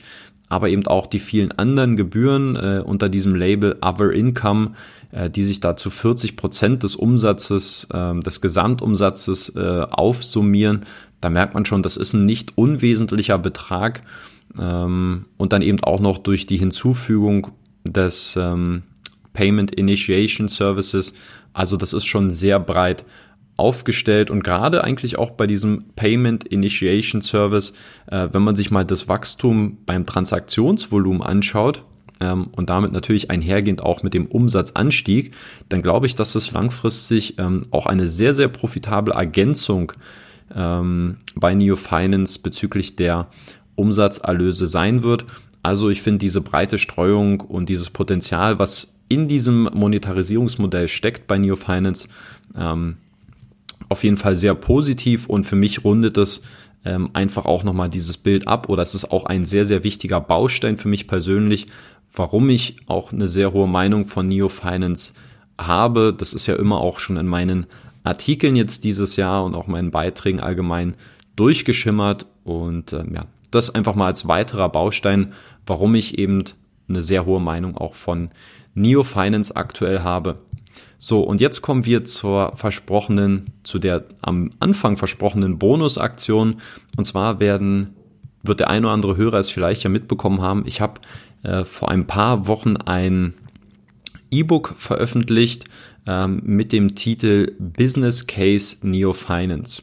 aber 0.50 0.70
eben 0.70 0.86
auch 0.86 1.08
die 1.08 1.20
vielen 1.20 1.52
anderen 1.54 1.96
Gebühren 1.96 2.56
äh, 2.56 2.84
unter 2.86 3.10
diesem 3.10 3.36
Label 3.36 3.78
Other 3.82 4.12
Income, 4.12 4.72
äh, 5.12 5.30
die 5.30 5.44
sich 5.44 5.62
da 5.62 5.76
zu 5.78 5.90
40 5.90 6.36
Prozent 6.36 6.84
des 6.84 6.96
Umsatzes, 6.96 7.88
äh, 7.92 8.20
des 8.20 8.42
Gesamtumsatzes 8.42 9.56
äh, 9.56 9.86
aufsummieren. 9.90 10.86
Da 11.22 11.30
merkt 11.30 11.54
man 11.54 11.66
schon, 11.66 11.84
das 11.84 11.98
ist 11.98 12.14
ein 12.14 12.26
nicht 12.26 12.58
unwesentlicher 12.58 13.38
Betrag. 13.38 14.04
Ähm, 14.60 15.26
und 15.38 15.54
dann 15.54 15.62
eben 15.62 15.82
auch 15.84 16.02
noch 16.02 16.18
durch 16.18 16.46
die 16.46 16.58
Hinzufügung 16.58 17.48
des 17.86 18.36
ähm, 18.38 18.84
Payment 19.34 19.74
Initiation 19.74 20.50
Services. 20.50 21.14
Also 21.54 21.78
das 21.78 21.94
ist 21.94 22.06
schon 22.06 22.32
sehr 22.32 22.60
breit 22.60 23.06
aufgestellt 23.62 24.32
und 24.32 24.44
gerade 24.44 24.84
eigentlich 24.84 25.18
auch 25.18 25.32
bei 25.32 25.48
diesem 25.48 25.86
Payment 25.96 26.44
Initiation 26.44 27.22
Service, 27.22 27.74
äh, 28.08 28.28
wenn 28.32 28.42
man 28.42 28.56
sich 28.56 28.72
mal 28.72 28.84
das 28.84 29.08
Wachstum 29.08 29.78
beim 29.86 30.06
Transaktionsvolumen 30.06 31.22
anschaut 31.22 31.86
ähm, 32.20 32.48
und 32.52 32.72
damit 32.72 32.92
natürlich 32.92 33.30
einhergehend 33.30 33.84
auch 33.84 34.02
mit 34.02 34.16
dem 34.16 34.26
Umsatzanstieg, 34.26 35.34
dann 35.70 35.84
glaube 35.84 36.08
ich, 36.08 36.16
dass 36.16 36.34
es 36.34 36.52
langfristig 36.52 37.38
ähm, 37.38 37.62
auch 37.70 37.86
eine 37.86 38.08
sehr, 38.08 38.34
sehr 38.34 38.48
profitable 38.48 39.14
Ergänzung 39.14 39.94
ähm, 40.56 41.18
bei 41.36 41.54
Neo 41.54 41.76
Finance 41.76 42.40
bezüglich 42.42 42.96
der 42.96 43.28
Umsatzerlöse 43.76 44.66
sein 44.66 45.04
wird. 45.04 45.26
Also 45.64 45.90
ich 45.90 46.02
finde 46.02 46.18
diese 46.18 46.42
breite 46.42 46.80
Streuung 46.80 47.42
und 47.42 47.70
dieses 47.70 47.92
Potenzial, 47.92 48.58
was 48.58 48.96
in 49.08 49.28
diesem 49.28 49.70
Monetarisierungsmodell 49.74 50.88
steckt 50.88 51.28
bei 51.28 51.38
Neo 51.38 51.56
Finance, 51.56 52.08
ähm, 52.58 52.98
auf 53.90 54.04
jeden 54.04 54.18
Fall 54.18 54.36
sehr 54.36 54.56
positiv 54.56 55.28
und 55.28 55.44
für 55.44 55.56
mich 55.56 55.84
rundet 55.84 56.18
es 56.18 56.42
ähm, 56.86 57.10
einfach 57.14 57.46
auch 57.46 57.64
nochmal 57.64 57.90
dieses 57.90 58.18
Bild 58.18 58.48
ab 58.48 58.70
oder 58.70 58.84
es 58.84 58.96
ist 58.96 59.12
auch 59.12 59.26
ein 59.26 59.46
sehr, 59.46 59.66
sehr 59.66 59.84
wichtiger 59.84 60.20
Baustein 60.20 60.78
für 60.78 60.88
mich 60.88 61.08
persönlich, 61.08 61.68
warum 62.14 62.50
ich 62.50 62.78
auch 62.88 63.12
eine 63.12 63.28
sehr 63.28 63.54
hohe 63.54 63.68
Meinung 63.68 64.08
von 64.08 64.28
Neo 64.28 64.50
Finance 64.50 65.14
habe. 65.58 66.14
Das 66.18 66.34
ist 66.34 66.48
ja 66.48 66.56
immer 66.56 66.82
auch 66.82 67.00
schon 67.00 67.18
in 67.18 67.28
meinen 67.28 67.68
Artikeln 68.04 68.56
jetzt 68.56 68.84
dieses 68.84 69.16
Jahr 69.16 69.44
und 69.46 69.56
auch 69.56 69.68
meinen 69.68 69.92
Beiträgen 69.92 70.40
allgemein 70.40 70.96
durchgeschimmert 71.36 72.26
und 72.44 72.94
ähm, 72.94 73.14
ja, 73.14 73.26
das 73.52 73.74
einfach 73.74 73.96
mal 73.96 74.08
als 74.08 74.28
weiterer 74.28 74.70
Baustein, 74.70 75.34
warum 75.66 75.94
ich 75.96 76.18
eben 76.18 76.44
eine 76.90 77.04
sehr 77.04 77.26
hohe 77.26 77.40
Meinung 77.40 77.78
auch 77.78 77.94
von 77.94 78.30
Neo 78.74 79.04
Finance 79.04 79.56
aktuell 79.56 80.00
habe. 80.00 80.40
So, 81.04 81.22
und 81.22 81.42
jetzt 81.42 81.64
kommen 81.64 81.86
wir 81.86 82.06
zur 82.06 82.56
versprochenen, 82.56 83.48
zu 83.64 83.80
der 83.80 84.06
am 84.22 84.52
Anfang 84.60 84.98
versprochenen 84.98 85.58
Bonusaktion. 85.58 86.62
Und 86.96 87.06
zwar 87.06 87.40
werden, 87.40 87.96
wird 88.44 88.60
der 88.60 88.70
ein 88.70 88.86
oder 88.86 88.94
andere 88.94 89.18
Hörer 89.18 89.40
es 89.40 89.50
vielleicht 89.50 89.82
ja 89.82 89.90
mitbekommen 89.90 90.42
haben, 90.44 90.62
ich 90.68 90.80
habe 90.80 91.02
äh, 91.42 91.66
vor 91.66 91.90
ein 91.90 92.06
paar 92.06 92.46
Wochen 92.46 92.78
ein 92.78 93.34
E-Book 94.30 94.76
veröffentlicht 94.78 95.66
ähm, 96.08 96.44
mit 96.46 96.72
dem 96.72 96.94
Titel 96.94 97.52
Business 97.58 98.28
Case 98.28 98.78
Neo 98.84 99.14
Finance. 99.14 99.82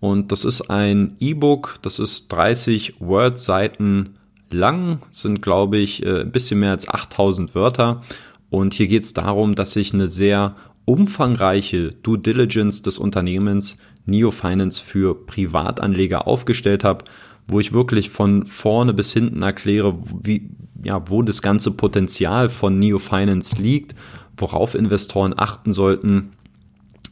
Und 0.00 0.32
das 0.32 0.44
ist 0.44 0.68
ein 0.68 1.16
E-Book, 1.18 1.78
das 1.80 1.98
ist 1.98 2.28
30 2.28 3.00
Word-Seiten 3.00 4.10
lang, 4.50 5.00
sind 5.12 5.40
glaube 5.40 5.78
ich 5.78 6.04
äh, 6.04 6.20
ein 6.20 6.30
bisschen 6.30 6.60
mehr 6.60 6.72
als 6.72 6.86
8000 6.86 7.54
Wörter 7.54 8.02
und 8.50 8.74
hier 8.74 8.86
geht 8.86 9.04
es 9.04 9.14
darum, 9.14 9.54
dass 9.54 9.76
ich 9.76 9.92
eine 9.92 10.08
sehr 10.08 10.56
umfangreiche 10.84 11.92
Due 12.02 12.18
Diligence 12.18 12.82
des 12.82 12.98
Unternehmens 12.98 13.76
Neo 14.06 14.30
Finance 14.30 14.82
für 14.82 15.26
Privatanleger 15.26 16.26
aufgestellt 16.26 16.82
habe, 16.82 17.04
wo 17.46 17.60
ich 17.60 17.72
wirklich 17.72 18.08
von 18.10 18.46
vorne 18.46 18.94
bis 18.94 19.12
hinten 19.12 19.42
erkläre, 19.42 19.98
wie, 20.22 20.50
ja, 20.82 21.02
wo 21.10 21.22
das 21.22 21.42
ganze 21.42 21.72
Potenzial 21.72 22.48
von 22.48 22.78
Neo 22.78 22.98
Finance 22.98 23.56
liegt, 23.60 23.94
worauf 24.36 24.74
Investoren 24.74 25.34
achten 25.36 25.74
sollten 25.74 26.32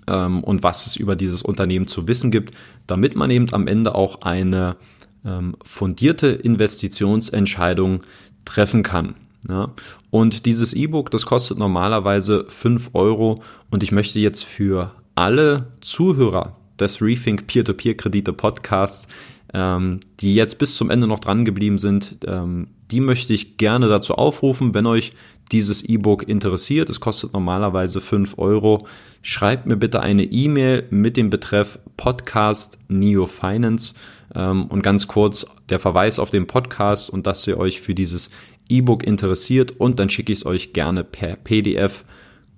ähm, 0.06 0.42
und 0.42 0.62
was 0.62 0.86
es 0.86 0.96
über 0.96 1.16
dieses 1.16 1.42
Unternehmen 1.42 1.86
zu 1.86 2.08
wissen 2.08 2.30
gibt, 2.30 2.54
damit 2.86 3.14
man 3.14 3.30
eben 3.30 3.52
am 3.52 3.66
Ende 3.66 3.94
auch 3.94 4.22
eine 4.22 4.76
ähm, 5.24 5.56
fundierte 5.62 6.28
Investitionsentscheidung 6.28 8.00
treffen 8.46 8.82
kann. 8.82 9.16
Ja? 9.48 9.72
Und 10.10 10.46
dieses 10.46 10.72
E-Book, 10.72 11.10
das 11.10 11.26
kostet 11.26 11.58
normalerweise 11.58 12.44
5 12.48 12.90
Euro 12.94 13.42
und 13.70 13.82
ich 13.82 13.92
möchte 13.92 14.18
jetzt 14.18 14.44
für 14.44 14.92
alle 15.14 15.68
Zuhörer 15.80 16.56
des 16.78 17.00
Rethink 17.00 17.46
Peer-to-Peer-Kredite 17.46 18.32
Podcasts, 18.32 19.08
ähm, 19.54 20.00
die 20.20 20.34
jetzt 20.34 20.58
bis 20.58 20.76
zum 20.76 20.90
Ende 20.90 21.06
noch 21.06 21.20
dran 21.20 21.44
geblieben 21.44 21.78
sind, 21.78 22.18
ähm, 22.26 22.68
die 22.90 23.00
möchte 23.00 23.32
ich 23.32 23.56
gerne 23.56 23.88
dazu 23.88 24.14
aufrufen, 24.14 24.74
wenn 24.74 24.86
euch 24.86 25.12
dieses 25.52 25.82
E-Book 25.82 26.28
interessiert. 26.28 26.90
Es 26.90 27.00
kostet 27.00 27.32
normalerweise 27.32 28.00
5 28.00 28.38
Euro. 28.38 28.86
Schreibt 29.22 29.66
mir 29.66 29.76
bitte 29.76 30.00
eine 30.00 30.24
E-Mail 30.24 30.84
mit 30.90 31.16
dem 31.16 31.30
Betreff 31.30 31.78
Podcast 31.96 32.78
Neo 32.88 33.26
Finance 33.26 33.94
ähm, 34.34 34.66
und 34.66 34.82
ganz 34.82 35.06
kurz 35.06 35.46
der 35.68 35.78
Verweis 35.78 36.18
auf 36.18 36.30
den 36.30 36.46
Podcast 36.46 37.10
und 37.10 37.26
dass 37.26 37.46
ihr 37.46 37.58
euch 37.58 37.80
für 37.80 37.94
dieses 37.94 38.30
E-Book 38.68 39.04
interessiert 39.04 39.72
und 39.78 39.98
dann 39.98 40.10
schicke 40.10 40.32
ich 40.32 40.40
es 40.40 40.46
euch 40.46 40.72
gerne 40.72 41.04
per 41.04 41.36
PDF 41.36 42.04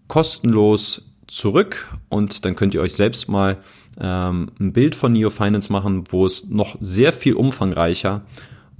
kostenlos 0.06 1.14
zurück 1.26 1.86
und 2.08 2.44
dann 2.44 2.56
könnt 2.56 2.74
ihr 2.74 2.80
euch 2.80 2.94
selbst 2.94 3.28
mal 3.28 3.58
ähm, 4.00 4.50
ein 4.58 4.72
Bild 4.72 4.94
von 4.94 5.12
Neo 5.12 5.30
Finance 5.30 5.70
machen, 5.70 6.04
wo 6.08 6.26
es 6.26 6.48
noch 6.48 6.76
sehr 6.80 7.12
viel 7.12 7.34
umfangreicher 7.34 8.22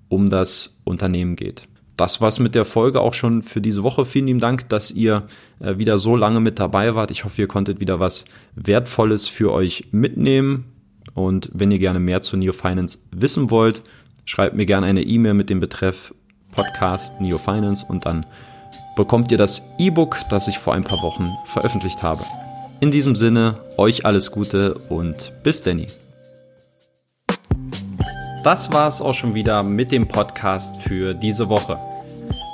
um 0.09 0.31
das 0.31 0.79
Unternehmen 0.85 1.37
geht. 1.37 1.69
Das 1.99 2.21
war's 2.21 2.39
mit 2.39 2.55
der 2.55 2.65
Folge 2.65 3.01
auch 3.01 3.13
schon 3.13 3.43
für 3.43 3.61
diese 3.61 3.83
Woche. 3.83 4.05
Vielen 4.05 4.27
lieben 4.27 4.39
Dank, 4.39 4.69
dass 4.69 4.91
ihr 4.91 5.27
äh, 5.59 5.79
wieder 5.79 5.99
so 5.99 6.15
lange 6.15 6.41
mit 6.41 6.59
dabei 6.61 6.95
wart. 6.95 7.11
Ich 7.11 7.25
hoffe, 7.25 7.43
ihr 7.43 7.49
konntet 7.49 7.81
wieder 7.81 7.99
was 7.99 8.25
Wertvolles 8.55 9.29
für 9.29 9.53
euch 9.53 9.89
mitnehmen. 9.91 10.67
Und 11.15 11.51
wenn 11.53 11.73
ihr 11.73 11.81
gerne 11.81 11.99
mehr 11.99 12.21
zu 12.21 12.37
Neo 12.37 12.53
Finance 12.53 12.99
wissen 13.11 13.51
wollt, 13.51 13.83
schreibt 14.25 14.55
mir 14.55 14.65
gerne 14.65 14.87
eine 14.87 15.03
E-Mail 15.03 15.35
mit 15.35 15.51
dem 15.51 15.59
Betreff 15.59 16.15
Podcast 16.53 17.21
Neo 17.21 17.39
Finance 17.39 17.85
und 17.89 18.07
dann 18.07 18.27
bekommt 18.97 19.31
ihr 19.31 19.39
das 19.39 19.63
E-Book, 19.79 20.19
das 20.31 20.49
ich 20.49 20.59
vor 20.59 20.75
ein 20.75 20.85
paar 20.85 21.03
Wochen 21.03 21.37
veröffentlicht 21.45 22.03
habe. 22.03 22.25
In 22.81 22.91
diesem 22.91 23.17
Sinne, 23.17 23.57
euch 23.77 24.05
alles 24.05 24.31
Gute 24.31 24.75
und 24.89 25.33
bis 25.43 25.63
Danny. 25.63 25.87
Das 28.45 28.73
war 28.73 28.89
es 28.89 29.01
auch 29.01 29.15
schon 29.15 29.35
wieder 29.35 29.63
mit 29.63 29.91
dem 29.91 30.07
Podcast 30.07 30.83
für 30.83 31.15
diese 31.15 31.49
Woche. 31.49 31.79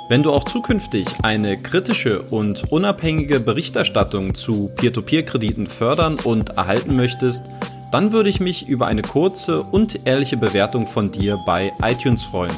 Wenn 0.07 0.21
du 0.21 0.31
auch 0.31 0.43
zukünftig 0.43 1.07
eine 1.23 1.57
kritische 1.57 2.21
und 2.21 2.71
unabhängige 2.71 3.39
Berichterstattung 3.39 4.35
zu 4.35 4.71
Peer-to-Peer-Krediten 4.75 5.65
fördern 5.65 6.15
und 6.23 6.51
erhalten 6.57 6.95
möchtest, 6.95 7.45
dann 7.91 8.11
würde 8.11 8.29
ich 8.29 8.39
mich 8.39 8.67
über 8.67 8.87
eine 8.87 9.01
kurze 9.01 9.61
und 9.61 10.05
ehrliche 10.05 10.37
Bewertung 10.37 10.85
von 10.85 11.11
dir 11.11 11.37
bei 11.45 11.71
iTunes 11.81 12.23
freuen. 12.23 12.53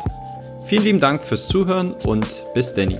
Vielen 0.67 0.83
lieben 0.83 0.99
Dank 0.99 1.23
fürs 1.23 1.47
Zuhören 1.47 1.93
und 2.05 2.27
bis 2.53 2.75
Danny. 2.75 2.99